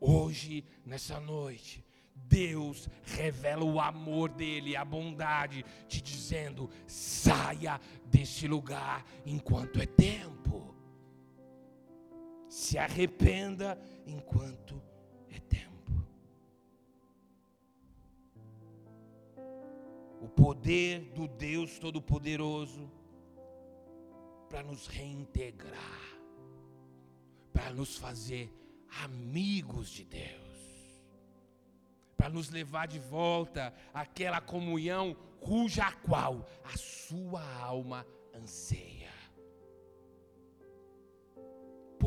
hoje, 0.00 0.64
nessa 0.84 1.20
noite, 1.20 1.84
Deus 2.14 2.88
revela 3.04 3.64
o 3.64 3.80
amor 3.80 4.30
dele, 4.30 4.76
a 4.76 4.84
bondade, 4.84 5.64
te 5.86 6.00
dizendo: 6.00 6.70
saia 6.86 7.80
desse 8.06 8.48
lugar 8.48 9.04
enquanto 9.24 9.80
é 9.80 9.86
tempo. 9.86 10.35
Se 12.66 12.78
arrependa 12.78 13.78
enquanto 14.04 14.82
é 15.30 15.38
tempo. 15.38 15.92
O 20.20 20.28
poder 20.28 21.12
do 21.14 21.28
Deus 21.28 21.78
Todo-Poderoso 21.78 22.90
para 24.50 24.64
nos 24.64 24.88
reintegrar, 24.88 26.18
para 27.52 27.72
nos 27.72 27.96
fazer 27.96 28.52
amigos 29.04 29.88
de 29.90 30.04
Deus 30.04 30.46
para 32.16 32.30
nos 32.30 32.48
levar 32.48 32.88
de 32.88 32.98
volta 32.98 33.74
àquela 33.92 34.40
comunhão 34.40 35.14
cuja 35.38 35.92
qual 35.92 36.48
a 36.64 36.76
sua 36.76 37.44
alma 37.60 38.06
anseia. 38.34 38.95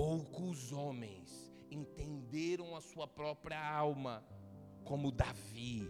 Poucos 0.10 0.72
homens 0.72 1.30
entenderam 1.69 2.76
a 2.76 2.82
sua 2.82 3.08
própria 3.08 3.60
alma, 3.63 4.26
como 4.84 5.12
Davi. 5.12 5.88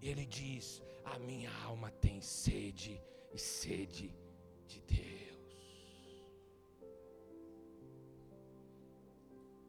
Ele 0.00 0.24
diz: 0.24 0.82
A 1.04 1.18
minha 1.18 1.52
alma 1.66 1.90
tem 1.90 2.18
sede 2.22 2.98
e 3.34 3.38
sede 3.38 4.08
de 4.66 4.80
Deus. 4.80 5.44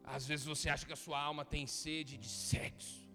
Às 0.06 0.25
vezes 0.25 0.45
você 0.45 0.69
acha 0.69 0.86
que 0.86 0.93
a 0.93 1.04
sua 1.06 1.19
alma 1.21 1.43
tem 1.43 1.67
sede 1.67 2.15
de 2.17 2.30
sexo. 2.30 3.06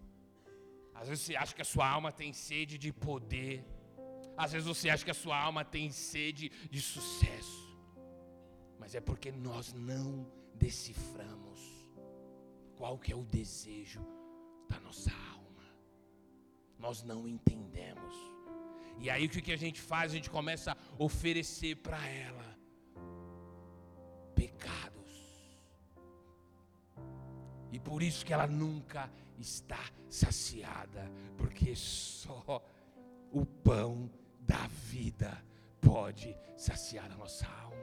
Às 0.95 1.09
vezes 1.09 1.25
você 1.25 1.35
acha 1.35 1.55
que 1.55 1.62
a 1.62 1.71
sua 1.75 1.89
alma 1.89 2.12
tem 2.12 2.31
sede 2.35 2.77
de 2.77 2.93
poder. 2.93 3.65
Às 4.37 4.53
vezes 4.53 4.69
você 4.69 4.91
acha 4.91 5.03
que 5.03 5.17
a 5.19 5.23
sua 5.25 5.39
alma 5.41 5.65
tem 5.65 5.91
sede 5.91 6.51
de 6.71 6.83
sucesso. 6.83 7.66
Mas 8.79 8.95
é 8.95 9.01
porque 9.01 9.31
nós 9.33 9.73
não 9.73 10.27
deciframos 10.55 11.61
qual 12.77 12.99
que 12.99 13.12
é 13.12 13.17
o 13.17 13.25
desejo 13.25 14.01
da 14.69 14.79
nossa 14.81 15.11
alma. 15.33 15.65
Nós 16.79 17.03
não 17.03 17.27
entendemos. 17.27 18.15
E 18.99 19.11
aí 19.11 19.27
o 19.27 19.29
que 19.29 19.53
a 19.53 19.57
gente 19.57 19.81
faz? 19.81 20.12
A 20.12 20.15
gente 20.15 20.31
começa 20.31 20.73
a 20.73 20.77
oferecer 20.99 21.77
para 21.77 22.05
ela 22.09 22.57
pecado 24.35 24.97
e 27.77 27.79
por 27.79 28.03
isso 28.03 28.25
que 28.25 28.33
ela 28.33 28.47
nunca 28.47 29.11
está 29.39 29.79
saciada, 30.09 31.12
porque 31.37 31.77
só 31.77 32.62
o 33.31 33.45
pão 33.45 34.11
da 34.41 34.67
vida 34.69 35.45
pode 35.79 36.35
saciar 36.57 37.12
a 37.12 37.17
nossa 37.17 37.47
alma. 37.47 37.77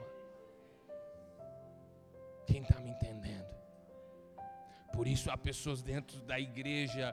Quem 2.54 2.62
está 2.62 2.80
me 2.80 2.92
entendendo? 2.92 3.52
Por 4.94 5.08
isso 5.08 5.32
há 5.32 5.36
pessoas 5.36 5.82
dentro 5.82 6.22
da 6.22 6.40
igreja 6.40 7.12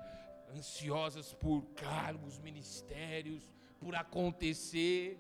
ansiosas 0.55 1.33
por 1.33 1.62
cargos, 1.72 2.38
ministérios, 2.38 3.50
por 3.79 3.94
acontecer. 3.94 5.18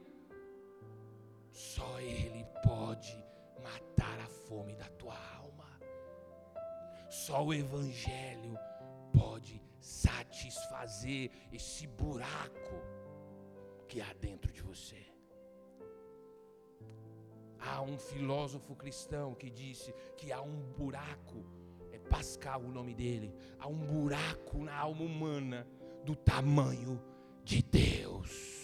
Só 1.50 1.98
Ele 2.00 2.44
pode 2.62 3.16
matar 3.62 4.20
a 4.20 4.28
fome 4.28 4.74
da 4.74 4.90
tua 4.90 5.16
alma. 5.38 5.80
Só 7.08 7.42
o 7.42 7.54
Evangelho 7.54 8.58
pode 9.18 9.58
satisfazer 9.80 11.30
esse 11.50 11.86
buraco 11.86 12.74
que 13.88 14.02
há 14.02 14.12
dentro 14.20 14.52
de 14.52 14.60
você. 14.60 15.09
Há 17.60 17.82
um 17.82 17.98
filósofo 17.98 18.74
cristão 18.74 19.34
que 19.34 19.50
disse 19.50 19.94
que 20.16 20.32
há 20.32 20.40
um 20.40 20.60
buraco, 20.76 21.44
é 21.92 21.98
Pascal 21.98 22.62
o 22.62 22.72
nome 22.72 22.94
dele, 22.94 23.34
há 23.58 23.68
um 23.68 23.78
buraco 23.78 24.58
na 24.64 24.76
alma 24.76 25.02
humana 25.02 25.66
do 26.04 26.16
tamanho 26.16 27.00
de 27.44 27.62
Deus. 27.62 28.60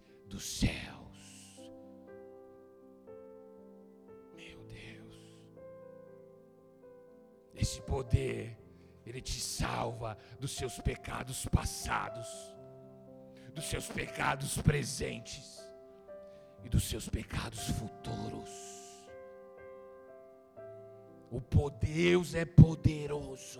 Esse 7.68 7.82
poder, 7.82 8.58
ele 9.06 9.20
te 9.20 9.42
salva 9.42 10.18
dos 10.40 10.56
seus 10.56 10.80
pecados 10.80 11.46
passados, 11.48 12.26
dos 13.54 13.66
seus 13.66 13.88
pecados 13.90 14.58
presentes 14.62 15.62
e 16.64 16.70
dos 16.70 16.86
seus 16.86 17.10
pecados 17.10 17.68
futuros. 17.72 18.50
O 21.30 21.42
Deus 21.70 22.36
é 22.36 22.46
poderoso 22.46 23.60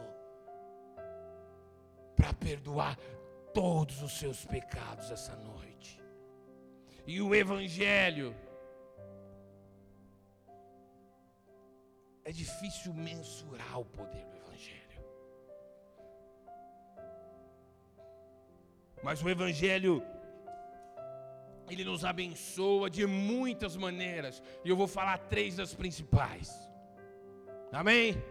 para 2.16 2.34
perdoar 2.34 2.98
todos 3.54 4.02
os 4.02 4.14
seus 4.18 4.46
pecados 4.46 5.12
essa 5.12 5.36
noite. 5.36 6.02
E 7.06 7.22
o 7.22 7.36
Evangelho 7.36 8.34
é 12.30 12.32
difícil 12.44 12.94
mensurar 12.94 13.80
o 13.80 13.86
poder 13.98 14.26
do 14.30 14.36
Evangelho. 14.42 15.02
Mas 19.02 19.24
o 19.24 19.30
Evangelho, 19.30 20.04
ele 21.70 21.86
nos 21.86 22.04
abençoa 22.04 22.90
de 22.90 23.06
muitas 23.06 23.78
maneiras. 23.78 24.44
E 24.66 24.70
eu 24.70 24.76
vou 24.76 24.90
falar 24.98 25.18
três 25.34 25.56
das 25.56 25.74
principais. 25.74 26.52
Amém? 27.72 28.22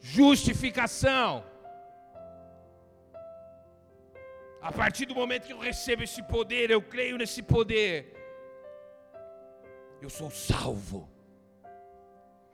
Justificação. 0.00 1.44
A 4.62 4.72
partir 4.72 5.04
do 5.04 5.14
momento 5.14 5.46
que 5.48 5.52
eu 5.52 5.58
recebo 5.58 6.04
esse 6.04 6.22
poder, 6.22 6.70
eu 6.70 6.80
creio 6.80 7.18
nesse 7.18 7.42
poder, 7.42 7.92
eu 10.00 10.08
sou 10.08 10.30
salvo. 10.30 11.13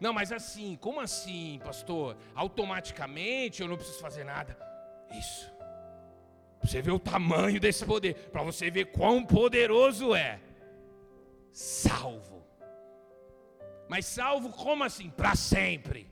Não, 0.00 0.12
mas 0.14 0.32
assim, 0.32 0.76
como 0.80 0.98
assim, 0.98 1.60
pastor? 1.62 2.16
Automaticamente 2.34 3.60
eu 3.60 3.68
não 3.68 3.76
preciso 3.76 4.00
fazer 4.00 4.24
nada. 4.24 4.56
Isso. 5.12 5.52
Você 6.62 6.80
vê 6.80 6.90
o 6.90 6.98
tamanho 6.98 7.60
desse 7.60 7.84
poder, 7.84 8.14
para 8.30 8.42
você 8.42 8.70
ver 8.70 8.86
quão 8.86 9.24
poderoso 9.24 10.14
é. 10.14 10.40
Salvo. 11.52 12.42
Mas 13.88 14.06
salvo 14.06 14.50
como 14.50 14.84
assim? 14.84 15.10
Para 15.10 15.34
sempre. 15.34 16.08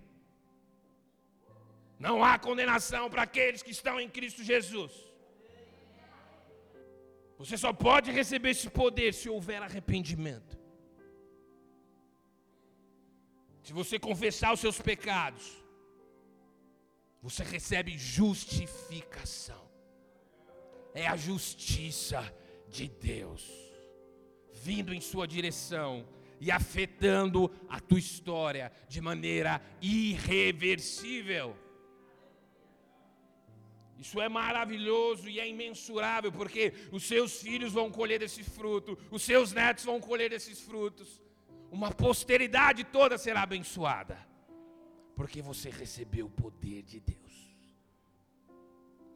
Não 1.99 2.23
há 2.23 2.39
condenação 2.39 3.09
para 3.09 3.23
aqueles 3.23 3.63
que 3.63 3.71
estão 3.71 3.99
em 4.01 4.09
Cristo 4.09 4.43
Jesus. 4.43 4.93
Você 7.39 7.57
só 7.57 7.73
pode 7.73 8.11
receber 8.11 8.51
esse 8.51 8.69
poder 8.69 9.15
se 9.15 9.29
houver 9.29 9.63
arrependimento. 9.63 10.58
Se 13.69 13.75
você 13.75 13.99
confessar 13.99 14.55
os 14.55 14.61
seus 14.61 14.81
pecados, 14.81 15.47
você 17.21 17.45
recebe 17.45 17.99
justificação. 17.99 19.63
É 20.95 21.07
a 21.07 21.19
justiça 21.19 22.21
de 22.67 22.89
Deus 22.89 23.47
vindo 24.55 24.95
em 24.95 25.03
sua 25.03 25.29
direção 25.29 26.09
e 26.41 26.51
afetando 26.51 27.55
a 27.69 27.79
tua 27.79 27.99
história 27.99 28.73
de 28.89 29.03
maneira 29.03 29.61
irreversível. 29.83 31.55
Isso 33.99 34.19
é 34.19 34.31
maravilhoso 34.31 35.29
e 35.29 35.39
é 35.39 35.47
imensurável, 35.47 36.33
porque 36.33 36.73
os 36.91 37.03
seus 37.03 37.43
filhos 37.43 37.75
vão 37.75 37.91
colher 37.91 38.19
desse 38.19 38.43
fruto, 38.43 38.99
os 39.11 39.23
seus 39.23 39.53
netos 39.53 39.85
vão 39.85 40.01
colher 40.01 40.31
desses 40.31 40.59
frutos, 40.59 41.21
uma 41.71 41.91
posteridade 41.91 42.85
toda 42.85 43.19
será 43.19 43.43
abençoada, 43.43 44.19
porque 45.15 45.43
você 45.43 45.71
recebeu 45.71 46.27
o 46.27 46.31
poder 46.31 46.83
de 46.83 47.01
Deus, 47.01 47.57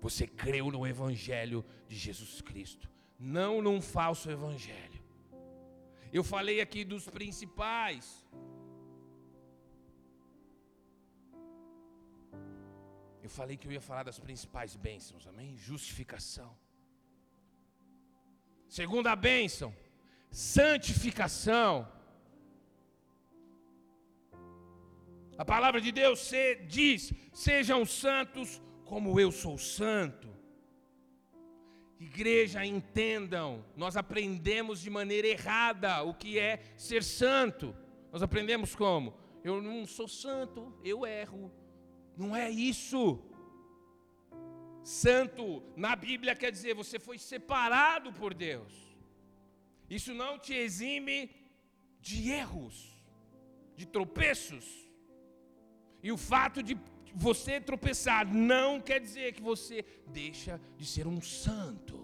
você 0.01 0.27
creu 0.27 0.71
no 0.71 0.87
Evangelho 0.87 1.65
de 1.89 1.97
Jesus 1.97 2.41
Cristo, 2.41 2.91
não 3.19 3.63
num 3.63 3.81
falso 3.81 4.31
Evangelho. 4.31 5.03
Eu 6.13 6.23
falei 6.23 6.61
aqui 6.61 6.85
dos 6.85 7.09
principais, 7.09 8.23
Eu 13.23 13.31
falei 13.31 13.57
que 13.57 13.67
eu 13.69 13.73
ia 13.73 13.81
falar 13.81 14.03
das 14.03 14.19
principais 14.19 14.75
bênçãos, 14.75 15.27
amém? 15.29 15.57
Justificação. 15.57 16.51
Segunda 18.69 19.15
bênção, 19.15 19.73
santificação. 20.31 21.89
A 25.43 25.45
palavra 25.45 25.81
de 25.81 25.91
Deus 25.91 26.31
diz: 26.69 27.13
sejam 27.33 27.85
santos 27.85 28.63
como 28.85 29.19
eu 29.19 29.33
sou 29.33 29.59
santo. 29.59 30.29
Igreja, 31.99 32.65
entendam, 32.65 33.65
nós 33.77 33.97
aprendemos 33.97 34.81
de 34.81 34.89
maneira 34.89 35.27
errada 35.27 36.05
o 36.05 36.15
que 36.15 36.39
é 36.39 36.63
ser 36.77 37.03
santo. 37.03 37.75
Nós 38.13 38.23
aprendemos 38.23 38.77
como? 38.77 39.19
Eu 39.43 39.61
não 39.61 39.85
sou 39.85 40.07
santo, 40.07 40.79
eu 40.85 41.05
erro, 41.05 41.53
não 42.17 42.37
é 42.37 42.49
isso. 42.49 43.21
Santo 44.85 45.61
na 45.75 45.97
Bíblia 45.97 46.37
quer 46.37 46.53
dizer 46.53 46.73
você 46.73 47.01
foi 47.01 47.19
separado 47.19 48.13
por 48.13 48.33
Deus. 48.33 48.73
Isso 49.91 50.15
não 50.15 50.39
te 50.39 50.55
exime 50.55 51.35
de 52.01 52.31
erros, 52.31 52.97
de 53.75 53.87
tropeços. 53.87 54.92
E 56.03 56.11
o 56.11 56.17
fato 56.17 56.63
de 56.63 56.77
você 57.15 57.61
tropeçar 57.61 58.27
não 58.27 58.81
quer 58.81 59.01
dizer 59.01 59.33
que 59.33 59.43
você 59.43 59.85
deixa 60.07 60.61
de 60.77 60.87
ser 60.87 61.07
um 61.07 61.21
santo. 61.21 61.97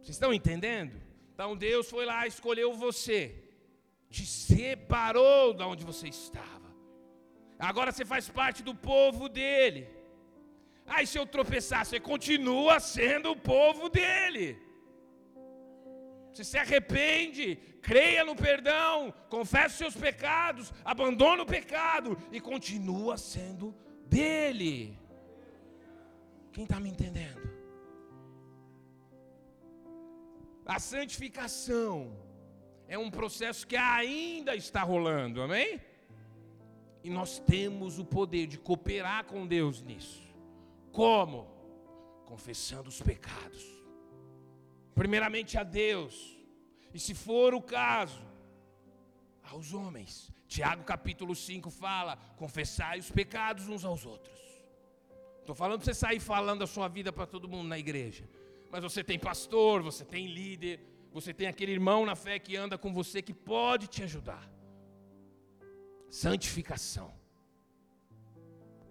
Vocês 0.00 0.16
estão 0.16 0.32
entendendo? 0.34 1.00
Então 1.32 1.56
Deus 1.56 1.88
foi 1.88 2.04
lá, 2.04 2.26
escolheu 2.26 2.72
você, 2.74 3.34
te 4.08 4.26
separou 4.26 5.54
da 5.54 5.66
onde 5.66 5.84
você 5.84 6.08
estava. 6.08 6.68
Agora 7.58 7.92
você 7.92 8.04
faz 8.04 8.28
parte 8.28 8.62
do 8.62 8.74
povo 8.74 9.28
dele. 9.28 9.88
Aí 10.86 11.06
se 11.06 11.18
eu 11.18 11.26
tropeçar, 11.26 11.84
você 11.86 12.00
continua 12.00 12.80
sendo 12.80 13.30
o 13.30 13.36
povo 13.36 13.88
dele. 13.88 14.58
Você 16.32 16.44
se 16.44 16.58
arrepende, 16.58 17.58
creia 17.80 18.24
no 18.24 18.36
perdão, 18.36 19.12
confessa 19.28 19.68
os 19.68 19.78
seus 19.78 19.96
pecados, 19.96 20.72
abandona 20.84 21.42
o 21.42 21.46
pecado 21.46 22.16
e 22.30 22.40
continua 22.40 23.16
sendo 23.16 23.74
dele. 24.06 24.98
Quem 26.52 26.64
está 26.64 26.78
me 26.80 26.90
entendendo? 26.90 27.40
A 30.66 30.78
santificação 30.78 32.16
é 32.86 32.98
um 32.98 33.10
processo 33.10 33.66
que 33.66 33.76
ainda 33.76 34.54
está 34.54 34.82
rolando, 34.82 35.42
amém? 35.42 35.80
E 37.02 37.10
nós 37.10 37.38
temos 37.38 37.98
o 37.98 38.04
poder 38.04 38.46
de 38.46 38.58
cooperar 38.58 39.24
com 39.24 39.46
Deus 39.46 39.82
nisso. 39.82 40.22
Como? 40.92 41.48
Confessando 42.26 42.88
os 42.88 43.00
pecados. 43.00 43.64
Primeiramente 44.94 45.56
a 45.56 45.62
Deus. 45.62 46.39
E 46.92 46.98
se 46.98 47.14
for 47.14 47.54
o 47.54 47.62
caso, 47.62 48.22
aos 49.42 49.72
homens. 49.72 50.32
Tiago 50.46 50.84
capítulo 50.84 51.34
5 51.34 51.70
fala: 51.70 52.16
confessai 52.36 52.98
os 52.98 53.10
pecados 53.10 53.68
uns 53.68 53.84
aos 53.84 54.04
outros. 54.04 54.38
Estou 55.40 55.54
falando 55.54 55.80
para 55.80 55.92
você 55.92 55.94
sair 55.94 56.20
falando 56.20 56.62
a 56.62 56.66
sua 56.66 56.88
vida 56.88 57.12
para 57.12 57.26
todo 57.26 57.48
mundo 57.48 57.68
na 57.68 57.78
igreja. 57.78 58.28
Mas 58.70 58.82
você 58.82 59.02
tem 59.02 59.18
pastor, 59.18 59.82
você 59.82 60.04
tem 60.04 60.26
líder, 60.26 60.80
você 61.12 61.34
tem 61.34 61.48
aquele 61.48 61.72
irmão 61.72 62.06
na 62.06 62.14
fé 62.14 62.38
que 62.38 62.56
anda 62.56 62.78
com 62.78 62.92
você 62.92 63.20
que 63.20 63.34
pode 63.34 63.88
te 63.88 64.02
ajudar 64.02 64.48
santificação. 66.10 67.14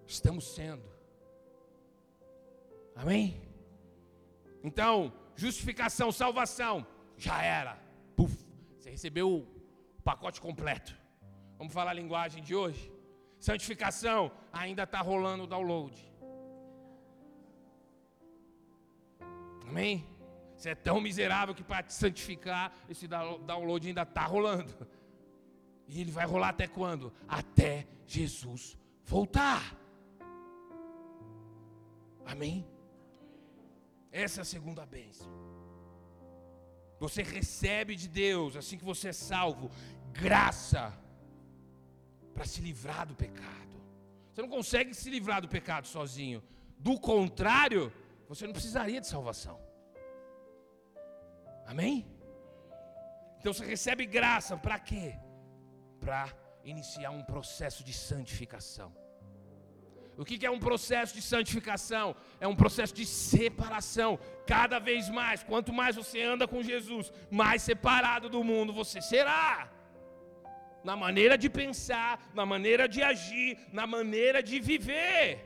Estamos 0.06 0.54
sendo. 0.54 0.82
Amém? 2.96 3.40
Então, 4.64 5.12
justificação, 5.36 6.10
salvação, 6.10 6.86
já 7.16 7.42
era. 7.42 7.78
Puf, 8.20 8.36
você 8.78 8.90
recebeu 8.90 9.32
o 9.32 10.02
pacote 10.04 10.42
completo. 10.42 10.94
Vamos 11.56 11.72
falar 11.72 11.92
a 11.92 11.94
linguagem 11.94 12.42
de 12.42 12.54
hoje? 12.54 12.92
Santificação, 13.38 14.30
ainda 14.52 14.82
está 14.82 15.00
rolando 15.00 15.44
o 15.44 15.46
download. 15.46 15.96
Amém? 19.66 20.06
Você 20.54 20.68
é 20.68 20.74
tão 20.74 21.00
miserável 21.00 21.54
que 21.54 21.64
para 21.64 21.82
te 21.82 21.94
santificar, 21.94 22.74
esse 22.90 23.08
download 23.08 23.88
ainda 23.88 24.02
está 24.02 24.26
rolando. 24.26 24.86
E 25.88 26.02
ele 26.02 26.12
vai 26.12 26.26
rolar 26.26 26.50
até 26.50 26.66
quando? 26.66 27.10
Até 27.26 27.86
Jesus 28.06 28.76
voltar. 29.02 29.74
Amém? 32.26 32.68
Essa 34.12 34.40
é 34.40 34.42
a 34.42 34.44
segunda 34.44 34.84
bênção. 34.84 35.49
Você 37.04 37.22
recebe 37.22 37.96
de 37.96 38.08
Deus, 38.08 38.56
assim 38.56 38.76
que 38.76 38.84
você 38.84 39.08
é 39.08 39.12
salvo, 39.12 39.70
graça. 40.12 40.82
para 42.34 42.44
se 42.44 42.60
livrar 42.60 43.06
do 43.06 43.14
pecado. 43.14 43.74
Você 44.30 44.40
não 44.42 44.48
consegue 44.48 44.94
se 44.94 45.10
livrar 45.10 45.40
do 45.42 45.48
pecado 45.48 45.86
sozinho. 45.86 46.42
Do 46.78 46.98
contrário, 46.98 47.92
você 48.28 48.46
não 48.46 48.52
precisaria 48.52 49.00
de 49.00 49.06
salvação. 49.06 49.58
Amém? 51.66 52.06
Então 53.38 53.52
você 53.52 53.64
recebe 53.64 54.06
graça 54.06 54.56
para 54.56 54.78
quê? 54.78 55.14
Para 55.98 56.32
iniciar 56.64 57.10
um 57.10 57.24
processo 57.24 57.82
de 57.82 57.92
santificação. 57.92 58.94
O 60.20 60.24
que 60.24 60.44
é 60.44 60.50
um 60.50 60.60
processo 60.60 61.14
de 61.14 61.22
santificação? 61.22 62.14
É 62.38 62.46
um 62.46 62.54
processo 62.54 62.92
de 62.92 63.06
separação. 63.06 64.18
Cada 64.46 64.78
vez 64.78 65.08
mais, 65.08 65.42
quanto 65.42 65.72
mais 65.72 65.96
você 65.96 66.20
anda 66.20 66.46
com 66.46 66.62
Jesus, 66.62 67.10
mais 67.30 67.62
separado 67.62 68.28
do 68.28 68.44
mundo 68.44 68.70
você 68.70 69.00
será. 69.00 69.72
Na 70.84 70.94
maneira 70.94 71.38
de 71.38 71.48
pensar, 71.48 72.30
na 72.34 72.44
maneira 72.44 72.86
de 72.86 73.02
agir, 73.02 73.56
na 73.72 73.86
maneira 73.86 74.42
de 74.42 74.60
viver. 74.60 75.42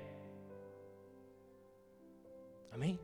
Amém? 2.72 2.98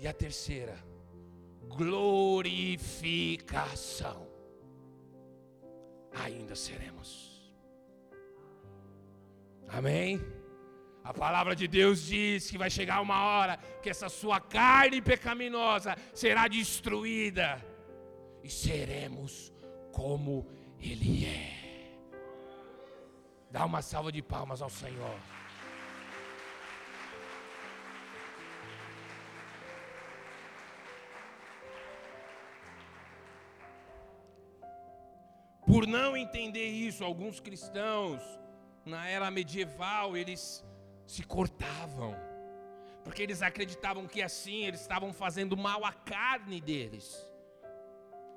E 0.00 0.08
a 0.08 0.12
terceira, 0.12 0.76
glorificação. 1.68 4.26
Ainda 6.12 6.56
seremos. 6.56 7.31
Amém? 9.72 10.20
A 11.02 11.12
palavra 11.14 11.56
de 11.56 11.66
Deus 11.66 12.02
diz 12.02 12.50
que 12.50 12.58
vai 12.58 12.70
chegar 12.70 13.00
uma 13.00 13.24
hora 13.24 13.56
que 13.82 13.88
essa 13.90 14.08
sua 14.08 14.38
carne 14.38 15.00
pecaminosa 15.00 15.96
será 16.14 16.46
destruída 16.46 17.64
e 18.44 18.50
seremos 18.50 19.52
como 19.90 20.46
Ele 20.78 21.24
é. 21.24 21.62
Dá 23.50 23.64
uma 23.64 23.82
salva 23.82 24.12
de 24.12 24.22
palmas 24.22 24.60
ao 24.60 24.70
Senhor. 24.70 25.18
Por 35.66 35.86
não 35.86 36.16
entender 36.16 36.68
isso, 36.68 37.02
alguns 37.02 37.40
cristãos 37.40 38.20
na 38.84 39.06
era 39.08 39.30
medieval, 39.30 40.16
eles 40.16 40.64
se 41.06 41.22
cortavam, 41.22 42.16
porque 43.04 43.22
eles 43.22 43.42
acreditavam 43.42 44.06
que 44.06 44.22
assim 44.22 44.64
eles 44.64 44.80
estavam 44.80 45.12
fazendo 45.12 45.56
mal 45.56 45.84
à 45.84 45.92
carne 45.92 46.60
deles, 46.60 47.16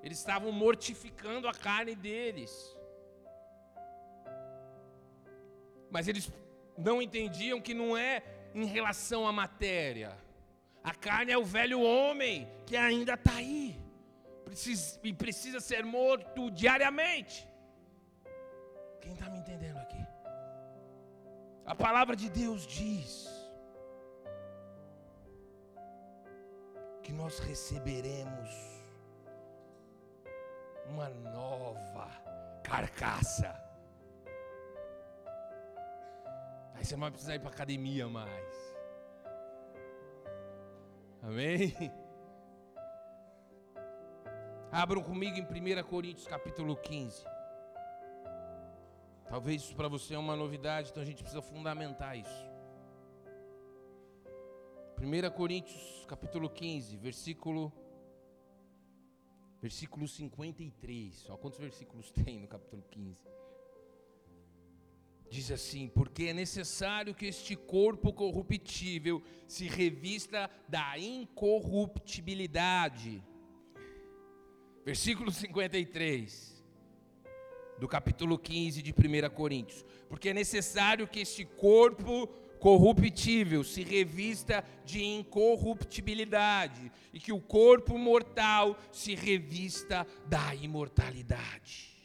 eles 0.03 0.19
estavam 0.19 0.51
mortificando 0.51 1.47
a 1.47 1.53
carne 1.53 1.95
deles, 1.95 2.51
mas 5.89 6.07
eles 6.07 6.31
não 6.77 7.01
entendiam 7.01 7.61
que 7.61 7.73
não 7.73 7.95
é 7.97 8.23
em 8.53 8.65
relação 8.65 9.27
à 9.27 9.31
matéria, 9.31 10.17
a 10.83 10.93
carne 10.93 11.31
é 11.31 11.37
o 11.37 11.43
velho 11.43 11.81
homem 11.81 12.47
que 12.65 12.77
ainda 12.77 13.15
está 13.15 13.35
aí, 13.35 13.79
precisa, 14.43 14.99
e 15.03 15.11
precisa 15.11 15.59
ser 15.59 15.83
morto 15.83 16.51
diariamente. 16.51 17.47
Quem 19.01 19.13
está 19.13 19.29
me 19.29 19.39
entendendo? 19.39 19.74
A 21.65 21.73
palavra 21.73 22.15
de 22.15 22.29
Deus 22.29 22.67
diz 22.67 23.27
que 27.01 27.11
nós 27.11 27.39
receberemos 27.39 28.49
uma 30.87 31.09
nova 31.09 32.07
carcaça. 32.63 33.49
Aí 36.75 36.85
você 36.85 36.95
não 36.95 37.01
vai 37.01 37.11
precisar 37.11 37.35
ir 37.35 37.39
para 37.39 37.49
academia 37.49 38.07
mais. 38.07 38.75
Amém? 41.23 41.73
Abram 44.71 45.01
comigo 45.01 45.37
em 45.37 45.81
1 45.81 45.83
Coríntios 45.83 46.27
capítulo 46.27 46.75
15. 46.75 47.34
Talvez 49.35 49.63
isso 49.63 49.75
para 49.75 49.89
você 49.89 50.13
é 50.13 50.17
uma 50.17 50.33
novidade, 50.33 50.91
então 50.91 51.03
a 51.03 51.05
gente 51.05 51.21
precisa 51.21 51.41
fundamentar 51.41 52.17
isso. 52.17 52.49
1 54.97 55.29
Coríntios 55.35 56.05
capítulo 56.07 56.49
15, 56.49 56.95
versículo 56.95 57.69
versículo 59.61 60.07
53. 60.07 61.29
Olha 61.29 61.37
quantos 61.37 61.59
versículos 61.59 62.09
tem 62.11 62.39
no 62.39 62.47
capítulo 62.47 62.81
15. 62.89 63.27
Diz 65.29 65.51
assim: 65.51 65.89
Porque 65.89 66.27
é 66.27 66.33
necessário 66.33 67.13
que 67.13 67.25
este 67.25 67.57
corpo 67.57 68.13
corruptível 68.13 69.21
se 69.49 69.67
revista 69.67 70.49
da 70.69 70.97
incorruptibilidade. 70.97 73.21
Versículo 74.85 75.29
53 75.29 76.54
do 77.77 77.87
capítulo 77.87 78.37
15 78.37 78.81
de 78.81 78.91
1 78.91 79.29
Coríntios. 79.33 79.85
Porque 80.09 80.29
é 80.29 80.33
necessário 80.33 81.07
que 81.07 81.19
este 81.19 81.45
corpo 81.45 82.27
corruptível 82.59 83.63
se 83.63 83.83
revista 83.83 84.63
de 84.85 85.03
incorruptibilidade 85.03 86.91
e 87.13 87.19
que 87.19 87.31
o 87.31 87.39
corpo 87.39 87.97
mortal 87.97 88.77
se 88.91 89.13
revista 89.13 90.07
da 90.27 90.55
imortalidade. 90.55 91.95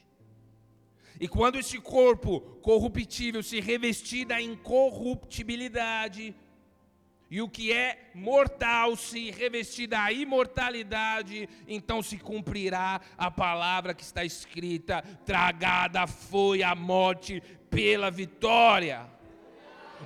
E 1.20 1.28
quando 1.28 1.58
este 1.58 1.78
corpo 1.78 2.40
corruptível 2.62 3.42
se 3.42 3.60
revestir 3.60 4.24
da 4.24 4.40
incorruptibilidade, 4.40 6.34
e 7.30 7.40
o 7.40 7.48
que 7.48 7.72
é 7.72 8.10
mortal 8.12 8.96
se 8.96 9.30
revestir 9.30 9.86
da 9.86 10.10
imortalidade, 10.10 11.48
então 11.68 12.02
se 12.02 12.18
cumprirá 12.18 13.00
a 13.16 13.30
palavra 13.30 13.94
que 13.94 14.02
está 14.02 14.24
escrita: 14.24 15.02
tragada 15.24 16.06
foi 16.08 16.62
a 16.62 16.74
morte 16.74 17.40
pela 17.70 18.10
vitória. 18.10 19.06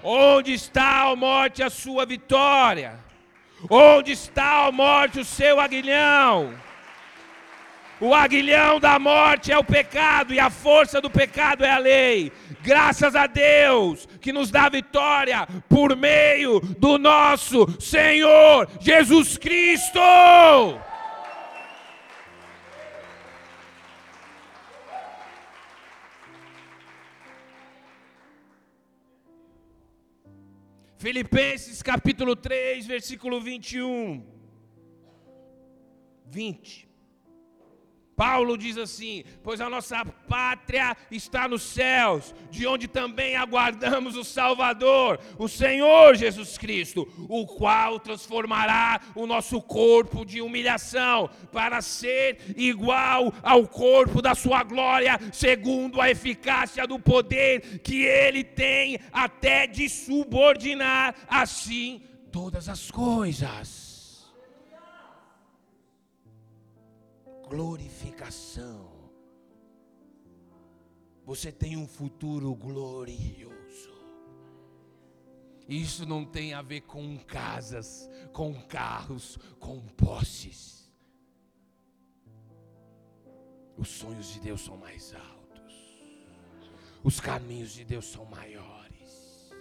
Onde 0.03 0.53
está 0.53 1.09
a 1.09 1.16
morte 1.16 1.62
a 1.62 1.70
sua 1.70 2.05
vitória? 2.05 3.01
Onde 3.70 4.12
está 4.12 4.66
a 4.66 4.72
morte 4.72 5.20
o 5.20 5.25
seu 5.25 5.59
aguilhão? 5.59 6.55
O 8.01 8.12
aguilhão 8.12 8.80
da 8.80 8.99
morte 8.99 9.53
é 9.53 9.59
o 9.59 9.62
pecado 9.62 10.34
e 10.34 10.40
a 10.40 10.51
força 10.51 11.01
do 11.01 11.09
pecado 11.09 11.64
é 11.64 11.70
a 11.70 11.78
lei. 11.78 12.32
Graças 12.61 13.14
a 13.14 13.26
Deus 13.26 14.07
que 14.20 14.32
nos 14.32 14.51
dá 14.51 14.68
vitória 14.68 15.47
por 15.68 15.97
meio 15.97 16.61
do 16.61 16.99
nosso 16.99 17.80
Senhor 17.80 18.68
Jesus 18.80 19.38
Cristo. 19.38 20.01
Filipenses 30.99 31.82
capítulo 31.82 32.34
3, 32.34 32.86
versículo 32.86 33.40
21. 33.40 34.24
20. 36.26 36.93
Paulo 38.16 38.56
diz 38.56 38.76
assim: 38.78 39.24
Pois 39.42 39.60
a 39.60 39.68
nossa 39.68 40.04
pátria 40.04 40.96
está 41.10 41.48
nos 41.48 41.62
céus, 41.62 42.34
de 42.50 42.66
onde 42.66 42.86
também 42.86 43.36
aguardamos 43.36 44.16
o 44.16 44.24
Salvador, 44.24 45.18
o 45.38 45.48
Senhor 45.48 46.14
Jesus 46.14 46.56
Cristo, 46.56 47.08
o 47.28 47.46
qual 47.46 47.98
transformará 47.98 49.00
o 49.14 49.26
nosso 49.26 49.60
corpo 49.60 50.24
de 50.24 50.40
humilhação 50.40 51.28
para 51.52 51.80
ser 51.82 52.38
igual 52.56 53.32
ao 53.42 53.66
corpo 53.66 54.22
da 54.22 54.34
sua 54.34 54.62
glória, 54.62 55.18
segundo 55.32 56.00
a 56.00 56.10
eficácia 56.10 56.86
do 56.86 56.98
poder 56.98 57.80
que 57.80 58.04
ele 58.04 58.44
tem, 58.44 58.98
até 59.12 59.66
de 59.66 59.88
subordinar 59.88 61.14
assim 61.28 62.02
todas 62.30 62.68
as 62.68 62.90
coisas. 62.90 63.84
Glorificação. 67.55 68.90
Você 71.24 71.52
tem 71.52 71.76
um 71.76 71.86
futuro 71.86 72.52
glorioso. 72.52 73.94
Isso 75.68 76.05
não 76.05 76.24
tem 76.24 76.52
a 76.52 76.61
ver 76.61 76.80
com 76.80 77.16
casas, 77.16 78.11
com 78.32 78.52
carros, 78.66 79.38
com 79.61 79.80
posses. 79.80 80.92
Os 83.78 83.88
sonhos 83.88 84.32
de 84.32 84.40
Deus 84.40 84.61
são 84.61 84.76
mais 84.76 85.14
altos. 85.14 85.74
Os 87.05 87.20
caminhos 87.20 87.72
de 87.72 87.84
Deus 87.84 88.07
são 88.07 88.24
maiores. 88.24 89.52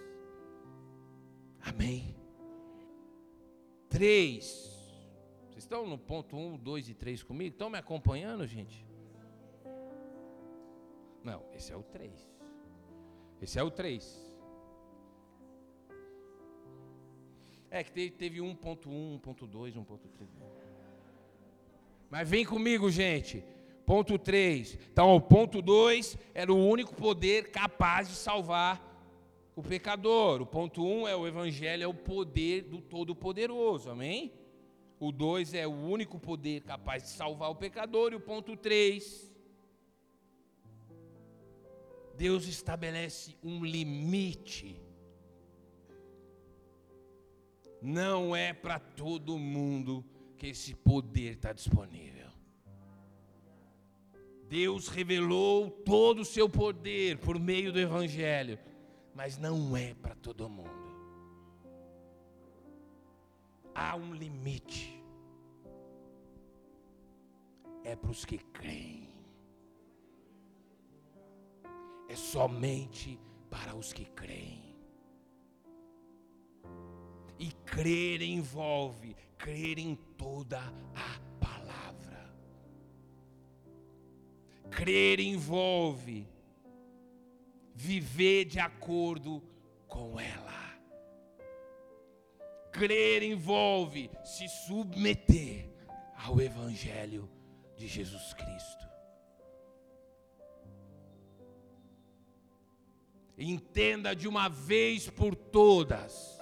Amém. 1.62 2.16
Três 3.88 4.73
estão 5.74 5.88
no 5.88 5.98
ponto 5.98 6.38
1, 6.38 6.58
2 6.58 6.90
e 6.90 6.94
3 6.94 7.24
comigo? 7.24 7.52
Estão 7.52 7.68
me 7.68 7.80
acompanhando, 7.80 8.46
gente? 8.46 8.86
Não, 11.24 11.44
esse 11.56 11.74
é 11.74 11.76
o 11.76 11.82
3. 11.82 12.12
Esse 13.42 13.58
é 13.58 13.64
o 13.64 13.72
3. 13.72 14.38
É 17.72 17.84
que 17.84 17.92
teve, 17.92 18.12
teve 18.12 18.40
1.1, 18.40 19.20
1.2, 19.20 19.74
1.3. 19.74 20.28
Mas 22.08 22.30
vem 22.30 22.46
comigo, 22.46 22.92
gente. 22.92 23.44
Ponto 23.84 24.20
3. 24.20 24.78
Então, 24.92 25.16
o 25.16 25.20
ponto 25.20 25.60
2 25.60 26.16
era 26.36 26.54
o 26.54 26.68
único 26.68 26.94
poder 26.94 27.50
capaz 27.50 28.08
de 28.08 28.14
salvar 28.14 28.80
o 29.56 29.64
pecador. 29.64 30.40
O 30.40 30.46
ponto 30.46 30.84
1 30.84 31.02
um 31.02 31.08
é 31.08 31.16
o 31.16 31.28
evangelho, 31.28 31.84
é 31.84 31.88
o 31.88 31.96
poder 31.96 32.62
do 32.62 32.80
Todo-Poderoso. 32.80 33.90
Amém? 33.90 34.43
O 35.06 35.12
2 35.12 35.54
é 35.54 35.68
o 35.68 35.72
único 35.72 36.18
poder 36.18 36.62
capaz 36.62 37.04
de 37.04 37.10
salvar 37.10 37.50
o 37.50 37.56
pecador. 37.56 38.14
E 38.14 38.16
o 38.16 38.22
ponto 38.22 38.56
3 38.56 39.34
Deus 42.16 42.48
estabelece 42.48 43.36
um 43.44 43.66
limite. 43.66 44.82
Não 47.82 48.34
é 48.34 48.54
para 48.54 48.80
todo 48.80 49.38
mundo 49.38 50.06
que 50.38 50.48
esse 50.48 50.74
poder 50.74 51.34
está 51.34 51.52
disponível. 51.52 52.30
Deus 54.48 54.88
revelou 54.88 55.70
todo 55.70 56.22
o 56.22 56.26
seu 56.26 56.48
poder 56.48 57.18
por 57.18 57.38
meio 57.38 57.74
do 57.74 57.80
Evangelho, 57.80 58.58
mas 59.14 59.38
não 59.38 59.76
é 59.76 59.94
para 59.96 60.16
todo 60.16 60.48
mundo. 60.48 60.83
Há 63.76 63.96
um 63.96 64.14
limite. 64.14 65.04
É 67.84 67.96
para 67.96 68.12
os 68.12 68.24
que 68.24 68.38
creem 68.38 69.14
é 72.14 72.16
somente 72.16 73.20
para 73.50 73.76
os 73.76 73.92
que 73.92 74.06
creem. 74.06 74.76
E 77.40 77.52
crer 77.66 78.22
envolve 78.22 79.16
crer 79.38 79.80
em 79.80 79.96
toda 80.18 80.60
a 80.60 81.44
palavra. 81.44 82.32
Crer 84.70 85.20
envolve 85.20 86.28
viver 87.74 88.46
de 88.46 88.60
acordo 88.60 89.42
com 89.88 90.20
ela. 90.20 90.63
Crer 92.74 93.22
envolve 93.22 94.10
se 94.24 94.50
submeter 94.50 95.70
ao 96.26 96.42
Evangelho 96.42 97.30
de 97.78 97.88
Jesus 97.88 98.34
Cristo. 98.34 98.88
Entenda 103.38 104.16
de 104.16 104.28
uma 104.28 104.50
vez 104.50 105.10
por 105.10 105.36
todas. 105.36 106.40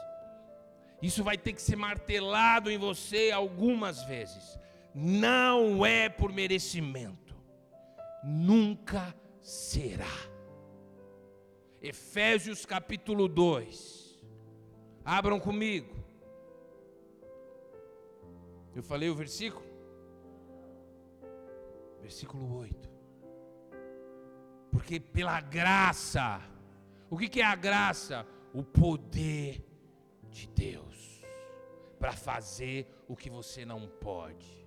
Isso 1.02 1.24
vai 1.24 1.38
ter 1.38 1.54
que 1.54 1.62
ser 1.62 1.76
martelado 1.76 2.72
em 2.72 2.78
você 2.78 3.32
algumas 3.32 4.04
vezes. 4.04 4.58
Não 4.96 5.86
é 5.86 6.08
por 6.08 6.32
merecimento. 6.32 7.36
Nunca 8.24 9.14
será. 9.42 10.32
Efésios 11.82 12.66
capítulo 12.66 13.28
2. 13.28 14.22
Abram 15.04 15.40
comigo. 15.40 16.01
Eu 18.76 18.84
falei 18.84 19.10
o 19.10 19.16
versículo? 19.16 19.66
Versículo 22.02 22.58
8. 22.58 22.90
Porque 24.72 25.00
pela 25.00 25.40
graça 25.42 26.42
o 27.12 27.18
que, 27.18 27.28
que 27.28 27.42
é 27.42 27.46
a 27.46 27.56
graça? 27.56 28.26
O 28.54 28.64
poder 28.64 29.62
de 30.30 30.48
Deus 30.48 31.22
para 32.00 32.14
fazer 32.14 32.88
o 33.06 33.18
que 33.18 33.30
você 33.30 33.66
não 33.66 33.86
pode. 33.86 34.66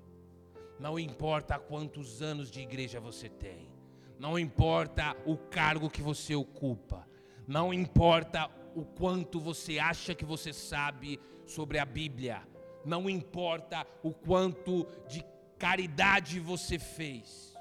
Não 0.78 0.98
importa 0.98 1.58
quantos 1.58 2.20
anos 2.20 2.50
de 2.50 2.60
igreja 2.60 3.00
você 3.00 3.30
tem, 3.30 3.72
não 4.18 4.38
importa 4.38 5.16
o 5.24 5.38
cargo 5.38 5.88
que 5.88 6.02
você 6.02 6.34
ocupa, 6.34 7.08
não 7.46 7.72
importa 7.72 8.50
o 8.74 8.84
quanto 8.84 9.40
você 9.40 9.78
acha 9.78 10.14
que 10.14 10.24
você 10.24 10.52
sabe 10.52 11.18
sobre 11.46 11.78
a 11.78 11.86
Bíblia, 11.86 12.46
não 12.84 13.08
importa 13.08 13.86
o 14.02 14.12
quanto 14.12 14.86
de 15.08 15.24
caridade 15.58 16.38
você 16.40 16.78
fez. 16.78 17.54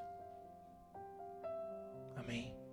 Amém. 2.16 2.64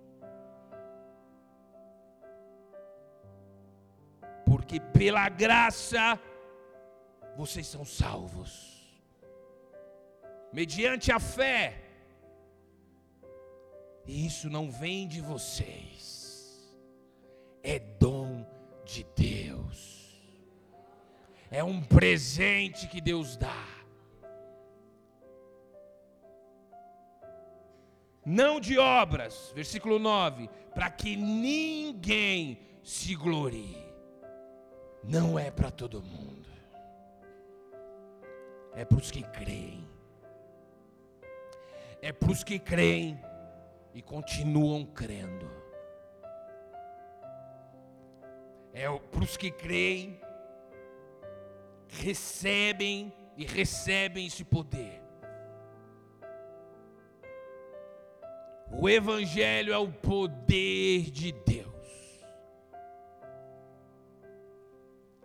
porque 4.51 4.81
pela 4.81 5.27
graça 5.29 6.19
vocês 7.35 7.65
são 7.65 7.85
salvos, 7.85 8.51
mediante 10.51 11.11
a 11.11 11.19
fé, 11.19 11.81
e 14.05 14.25
isso 14.25 14.49
não 14.49 14.69
vem 14.69 15.07
de 15.07 15.19
vocês, 15.19 16.77
é 17.63 17.79
dom 17.79 18.45
de 18.85 19.05
Deus, 19.15 19.50
é 21.51 21.61
um 21.61 21.81
presente 21.81 22.87
que 22.87 23.01
Deus 23.01 23.35
dá. 23.35 23.67
Não 28.25 28.59
de 28.59 28.77
obras, 28.77 29.51
versículo 29.53 29.99
9, 29.99 30.49
para 30.73 30.89
que 30.89 31.17
ninguém 31.17 32.57
se 32.81 33.13
glorie. 33.15 33.91
Não 35.03 35.37
é 35.37 35.51
para 35.51 35.69
todo 35.69 36.01
mundo, 36.01 36.47
é 38.73 38.85
para 38.85 38.99
os 38.99 39.09
que 39.09 39.23
creem, 39.23 39.83
é 42.01 42.13
para 42.13 42.31
os 42.31 42.43
que 42.43 42.59
creem 42.59 43.19
e 43.95 44.01
continuam 44.01 44.85
crendo, 44.85 45.49
é 48.71 48.87
para 48.87 49.23
os 49.23 49.35
que 49.35 49.49
creem, 49.49 50.21
recebem 51.91 53.13
e 53.37 53.45
recebem 53.45 54.25
esse 54.25 54.43
poder. 54.43 55.01
O 58.71 58.89
Evangelho 58.89 59.73
é 59.73 59.77
o 59.77 59.91
poder 59.91 61.11
de 61.11 61.31
Deus. 61.31 61.71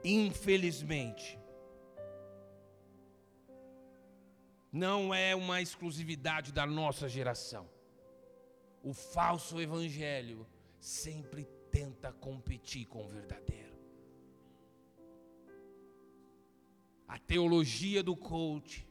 infelizmente, 0.06 1.38
não 4.72 5.12
é 5.12 5.34
uma 5.34 5.60
exclusividade 5.60 6.52
da 6.52 6.64
nossa 6.64 7.08
geração. 7.08 7.68
O 8.82 8.92
falso 8.92 9.60
evangelho 9.60 10.46
sempre 10.78 11.44
tenta 11.72 12.12
competir 12.12 12.86
com 12.86 13.04
o 13.04 13.08
verdadeiro. 13.08 13.65
A 17.06 17.18
teologia 17.18 18.02
do 18.02 18.16
coach. 18.16 18.86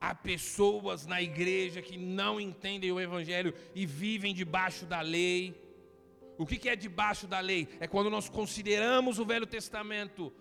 Há 0.00 0.14
pessoas 0.14 1.06
na 1.06 1.20
igreja 1.20 1.82
que 1.82 1.98
não 1.98 2.40
entendem 2.40 2.90
o 2.90 3.00
evangelho 3.00 3.54
e 3.74 3.84
vivem 3.84 4.34
debaixo 4.34 4.86
da 4.86 5.00
lei 5.00 5.54
o 6.40 6.46
que 6.46 6.70
é 6.70 6.74
debaixo 6.74 7.26
da 7.26 7.38
lei? 7.38 7.68
É 7.80 7.86
quando 7.86 8.08
nós 8.08 8.26
consideramos 8.26 9.18
o 9.18 9.26
Velho 9.26 9.46
Testamento 9.46 10.32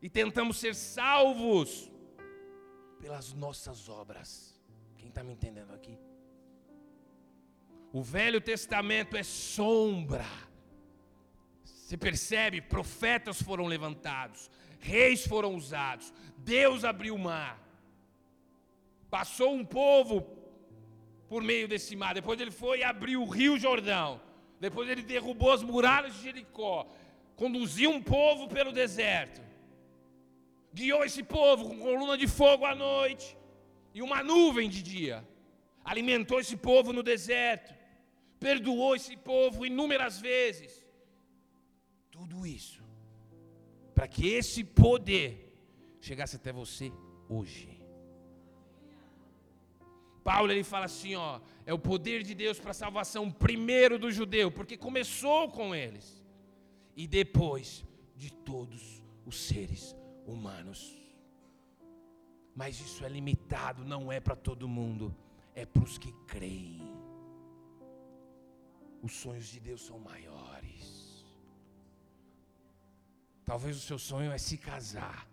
e 0.00 0.08
tentamos 0.08 0.56
ser 0.56 0.74
salvos 0.74 1.90
pelas 2.98 3.34
nossas 3.34 3.90
obras. 3.90 4.58
Quem 4.96 5.10
está 5.10 5.22
me 5.22 5.34
entendendo 5.34 5.74
aqui? 5.74 5.98
O 7.92 8.02
Velho 8.02 8.40
Testamento 8.40 9.14
é 9.14 9.22
sombra. 9.22 10.24
Você 11.88 11.96
percebe? 11.96 12.60
Profetas 12.60 13.40
foram 13.40 13.64
levantados, 13.64 14.50
reis 14.78 15.26
foram 15.26 15.54
usados, 15.54 16.12
Deus 16.36 16.84
abriu 16.84 17.14
o 17.14 17.18
mar, 17.18 17.58
passou 19.08 19.54
um 19.54 19.64
povo 19.64 20.20
por 21.30 21.42
meio 21.42 21.66
desse 21.66 21.96
mar, 21.96 22.12
depois 22.12 22.38
ele 22.38 22.50
foi 22.50 22.80
e 22.80 22.84
abriu 22.84 23.22
o 23.22 23.26
rio 23.26 23.58
Jordão. 23.58 24.20
Depois 24.60 24.86
ele 24.86 25.00
derrubou 25.00 25.50
as 25.50 25.62
muralhas 25.62 26.12
de 26.12 26.24
Jericó, 26.24 26.86
conduziu 27.34 27.90
um 27.90 28.02
povo 28.02 28.48
pelo 28.48 28.70
deserto, 28.70 29.40
guiou 30.74 31.02
esse 31.06 31.22
povo 31.22 31.70
com 31.70 31.78
coluna 31.78 32.18
de 32.18 32.26
fogo 32.26 32.66
à 32.66 32.74
noite 32.74 33.34
e 33.94 34.02
uma 34.02 34.22
nuvem 34.22 34.68
de 34.68 34.82
dia, 34.82 35.26
alimentou 35.82 36.38
esse 36.38 36.54
povo 36.54 36.92
no 36.92 37.02
deserto, 37.02 37.72
perdoou 38.38 38.94
esse 38.94 39.16
povo 39.16 39.64
inúmeras 39.64 40.20
vezes. 40.20 40.77
Tudo 42.18 42.46
isso 42.46 42.82
para 43.94 44.06
que 44.14 44.24
esse 44.38 44.62
poder 44.84 45.28
chegasse 46.06 46.36
até 46.36 46.52
você 46.52 46.86
hoje 47.28 47.78
Paulo 50.28 50.52
ele 50.52 50.62
fala 50.62 50.84
assim, 50.84 51.14
ó, 51.14 51.40
é 51.64 51.72
o 51.72 51.78
poder 51.78 52.22
de 52.22 52.34
Deus 52.34 52.58
para 52.60 52.72
a 52.72 52.74
salvação 52.84 53.30
primeiro 53.30 53.98
do 53.98 54.10
judeu, 54.10 54.50
porque 54.50 54.76
começou 54.76 55.50
com 55.50 55.74
eles. 55.74 56.22
E 56.94 57.06
depois 57.06 57.82
de 58.14 58.30
todos 58.30 59.02
os 59.24 59.36
seres 59.48 59.96
humanos. 60.26 60.80
Mas 62.54 62.78
isso 62.78 63.06
é 63.06 63.08
limitado, 63.08 63.86
não 63.86 64.12
é 64.12 64.20
para 64.20 64.36
todo 64.36 64.68
mundo, 64.68 65.16
é 65.54 65.64
para 65.64 65.82
os 65.82 65.96
que 65.96 66.12
creem. 66.26 66.82
Os 69.02 69.12
sonhos 69.12 69.46
de 69.46 69.60
Deus 69.60 69.80
são 69.80 69.98
maiores. 69.98 70.47
Talvez 73.48 73.78
o 73.78 73.80
seu 73.80 73.98
sonho 73.98 74.30
é 74.30 74.36
se 74.36 74.58
casar. 74.58 75.26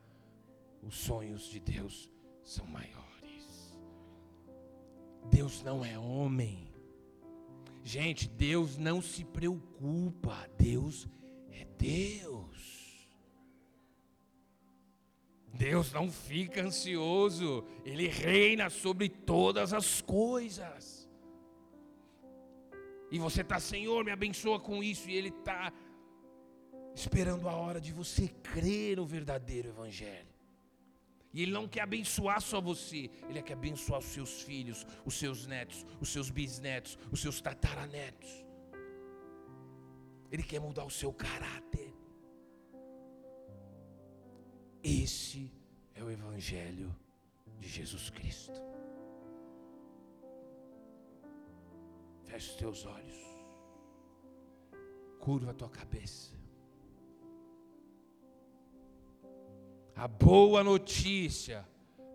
Os 0.82 0.96
sonhos 0.96 1.50
de 1.50 1.60
Deus 1.60 2.10
são 2.46 2.66
maiores. 2.66 3.78
Deus 5.30 5.62
não 5.62 5.84
é 5.84 6.00
homem. 6.00 6.74
Gente, 7.84 8.30
Deus 8.30 8.78
não 8.78 9.02
se 9.02 9.26
preocupa. 9.26 10.50
Deus 10.58 11.10
é 11.52 11.66
Deus. 11.78 12.56
Deus 15.54 15.92
não 15.92 16.10
fica 16.10 16.62
ansioso, 16.64 17.66
Ele 17.84 18.08
reina 18.08 18.70
sobre 18.70 19.10
todas 19.10 19.74
as 19.74 20.02
coisas. 20.02 21.10
E 23.12 23.20
você 23.20 23.42
está, 23.42 23.60
Senhor, 23.60 24.04
me 24.04 24.12
abençoa 24.12 24.60
com 24.60 24.84
isso, 24.84 25.10
e 25.10 25.16
Ele 25.16 25.30
está 25.30 25.72
esperando 26.96 27.50
a 27.50 27.56
hora 27.56 27.82
de 27.82 27.92
você 27.92 28.28
crer 28.28 28.98
no 28.98 29.06
verdadeiro 29.06 29.70
Evangelho. 29.70 30.34
E 31.34 31.42
Ele 31.42 31.52
não 31.52 31.68
quer 31.68 31.82
abençoar 31.82 32.42
só 32.42 32.62
você, 32.62 33.12
Ele 33.28 33.42
quer 33.42 33.54
abençoar 33.54 34.00
os 34.00 34.06
seus 34.06 34.42
filhos, 34.42 34.88
os 35.04 35.16
seus 35.16 35.46
netos, 35.46 35.86
os 36.00 36.08
seus 36.08 36.30
bisnetos, 36.30 36.98
os 37.12 37.20
seus 37.20 37.42
tataranetos. 37.42 38.30
Ele 40.32 40.44
quer 40.44 40.62
mudar 40.62 40.86
o 40.86 40.90
seu 40.90 41.12
caráter. 41.12 41.94
Esse 44.82 45.52
é 45.94 46.02
o 46.02 46.10
Evangelho 46.10 46.96
de 47.60 47.68
Jesus 47.68 48.10
Cristo. 48.10 48.62
Feche 52.24 52.52
os 52.52 52.56
teus 52.56 52.86
olhos, 52.86 53.18
curva 55.20 55.52
a 55.52 55.54
tua 55.54 55.70
cabeça. 55.70 56.35
A 59.96 60.10
boa 60.10 60.62
notícia 60.62 61.66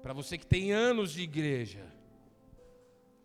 para 0.02 0.12
você 0.12 0.36
que 0.36 0.46
tem 0.46 0.70
anos 0.70 1.12
de 1.12 1.22
igreja 1.22 1.90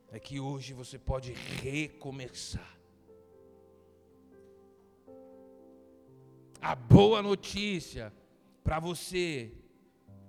é 0.09 0.17
que 0.17 0.39
hoje 0.39 0.73
você 0.73 0.97
pode 0.97 1.33
recomeçar. 1.33 2.77
A 6.61 6.73
boa 6.73 7.21
notícia 7.21 8.13
para 8.63 8.79
você 8.79 9.51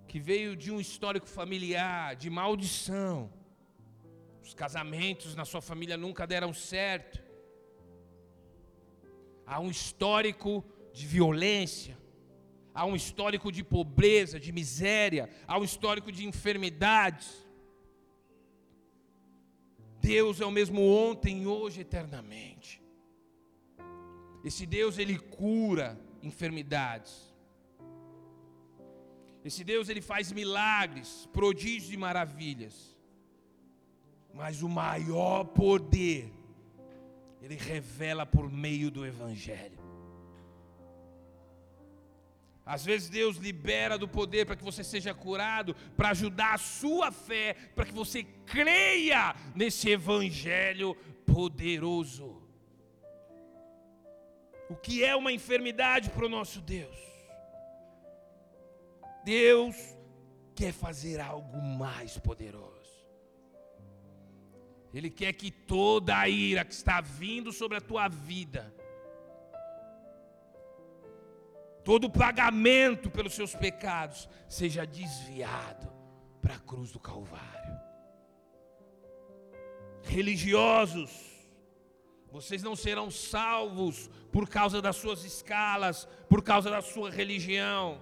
que 0.09 0.19
veio 0.19 0.57
de 0.57 0.73
um 0.73 0.81
histórico 0.81 1.29
familiar, 1.29 2.17
de 2.17 2.29
maldição, 2.29 3.33
os 4.43 4.55
casamentos 4.55 5.37
na 5.37 5.45
sua 5.45 5.63
família 5.63 5.97
nunca 5.97 6.27
deram 6.27 6.53
certo, 6.53 7.23
há 9.47 9.61
um 9.61 9.71
histórico 9.71 10.65
de 10.93 11.07
violência, 11.07 11.97
há 12.77 12.85
um 12.85 12.95
histórico 12.95 13.51
de 13.51 13.65
pobreza, 13.65 14.39
de 14.39 14.53
miséria, 14.53 15.31
há 15.49 15.59
um 15.59 15.65
histórico 15.65 16.13
de 16.13 16.27
enfermidades. 16.27 17.29
Deus 19.99 20.41
é 20.41 20.47
o 20.47 20.51
mesmo 20.51 20.81
ontem, 20.83 21.47
hoje, 21.47 21.81
eternamente. 21.81 22.83
Esse 24.45 24.67
Deus, 24.67 24.99
ele 24.99 25.19
cura 25.19 25.99
enfermidades. 26.23 27.35
Esse 29.43 29.65
Deus 29.65 29.89
ele 29.89 30.03
faz 30.03 30.31
milagres, 30.31 31.29
prodígios 31.33 31.93
e 31.93 31.97
maravilhas. 31.97 32.97
Mas 34.35 34.63
o 34.63 34.69
maior 34.69 35.45
poder 35.45 36.31
ele 37.41 37.55
revela 37.55 38.27
por 38.27 38.51
meio 38.51 38.91
do 38.91 39.07
evangelho. 39.07 39.76
Às 42.67 42.85
vezes 42.85 43.09
Deus 43.09 43.37
libera 43.37 43.97
do 43.97 44.09
poder 44.09 44.45
para 44.45 44.57
que 44.57 44.65
você 44.65 44.83
seja 44.83 45.15
curado, 45.15 45.73
para 45.97 46.09
ajudar 46.09 46.55
a 46.55 46.59
sua 46.59 47.13
fé, 47.13 47.55
para 47.77 47.87
que 47.87 47.93
você 47.93 48.25
creia 48.45 49.37
nesse 49.55 49.89
evangelho 49.89 50.97
poderoso. 51.25 52.43
O 54.69 54.75
que 54.75 55.05
é 55.05 55.15
uma 55.15 55.31
enfermidade 55.31 56.11
para 56.11 56.27
o 56.27 56.29
nosso 56.29 56.61
Deus? 56.61 56.99
Deus 59.25 59.77
quer 60.53 60.73
fazer 60.73 61.21
algo 61.21 61.63
mais 61.63 62.19
poderoso. 62.19 62.75
Ele 64.93 65.11
quer 65.11 65.33
que 65.35 65.53
toda 65.53 66.19
a 66.19 66.29
ira 66.29 66.65
que 66.65 66.73
está 66.73 67.01
vindo 67.01 67.53
sobre 67.53 67.77
a 67.77 67.81
tua 67.81 68.09
vida, 68.09 68.75
todo 71.87 72.11
pagamento 72.11 73.09
pelos 73.09 73.33
seus 73.33 73.55
pecados, 73.55 74.29
seja 74.49 74.85
desviado 74.85 75.87
para 76.43 76.57
a 76.57 76.59
cruz 76.59 76.91
do 76.91 76.99
Calvário. 76.99 77.77
Religiosos, 80.03 81.13
vocês 82.29 82.61
não 82.61 82.75
serão 82.75 83.09
salvos 83.09 84.11
por 84.33 84.49
causa 84.49 84.83
das 84.83 84.97
suas 84.97 85.23
escalas, 85.23 86.09
por 86.29 86.43
causa 86.43 86.69
da 86.69 86.83
sua 86.83 87.09
religião. 87.09 88.01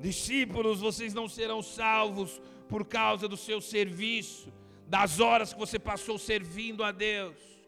Discípulos, 0.00 0.80
vocês 0.80 1.14
não 1.14 1.28
serão 1.28 1.62
salvos 1.62 2.42
por 2.68 2.84
causa 2.84 3.28
do 3.28 3.36
seu 3.36 3.60
serviço, 3.60 4.52
das 4.88 5.20
horas 5.20 5.52
que 5.52 5.60
você 5.60 5.78
passou 5.78 6.18
servindo 6.18 6.82
a 6.82 6.90
Deus. 6.90 7.59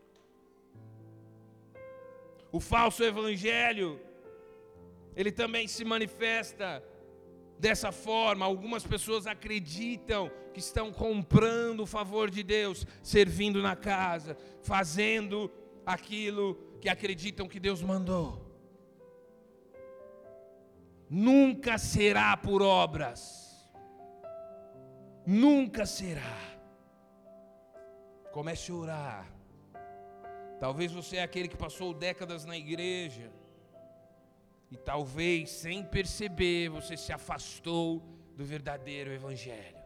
O 2.53 2.61
falso 2.61 3.03
evangelho, 3.03 3.98
ele 5.16 5.32
também 5.32 5.66
se 5.66 5.84
manifesta 5.84 6.84
dessa 7.59 7.90
forma. 7.90 8.44
Algumas 8.44 8.86
pessoas 8.86 9.26
acreditam 9.26 10.30
que 10.55 10.61
estão 10.61 10.92
comprando 10.92 11.80
o 11.80 11.86
favor 11.86 12.30
de 12.30 12.44
Deus, 12.44 12.86
servindo 13.03 13.61
na 13.61 13.74
casa, 13.74 14.36
fazendo 14.62 15.50
aquilo 15.84 16.78
que 16.80 16.88
acreditam 16.88 17.48
que 17.48 17.59
Deus 17.59 17.82
mandou 17.82 18.53
nunca 21.12 21.76
será 21.76 22.34
por 22.38 22.62
obras. 22.62 23.70
Nunca 25.26 25.84
será. 25.84 26.38
Comece 28.32 28.72
a 28.72 28.74
orar. 28.74 29.26
Talvez 30.63 30.93
você 30.93 31.17
é 31.17 31.23
aquele 31.25 31.49
que 31.49 31.57
passou 31.57 31.93
décadas 31.93 32.45
na 32.45 32.57
igreja. 32.57 33.33
E 34.71 34.77
talvez, 34.77 35.51
sem 35.51 35.83
perceber, 35.83 36.69
você 36.69 36.97
se 36.97 37.13
afastou 37.13 38.01
do 38.37 38.45
verdadeiro 38.45 39.13
Evangelho. 39.13 39.82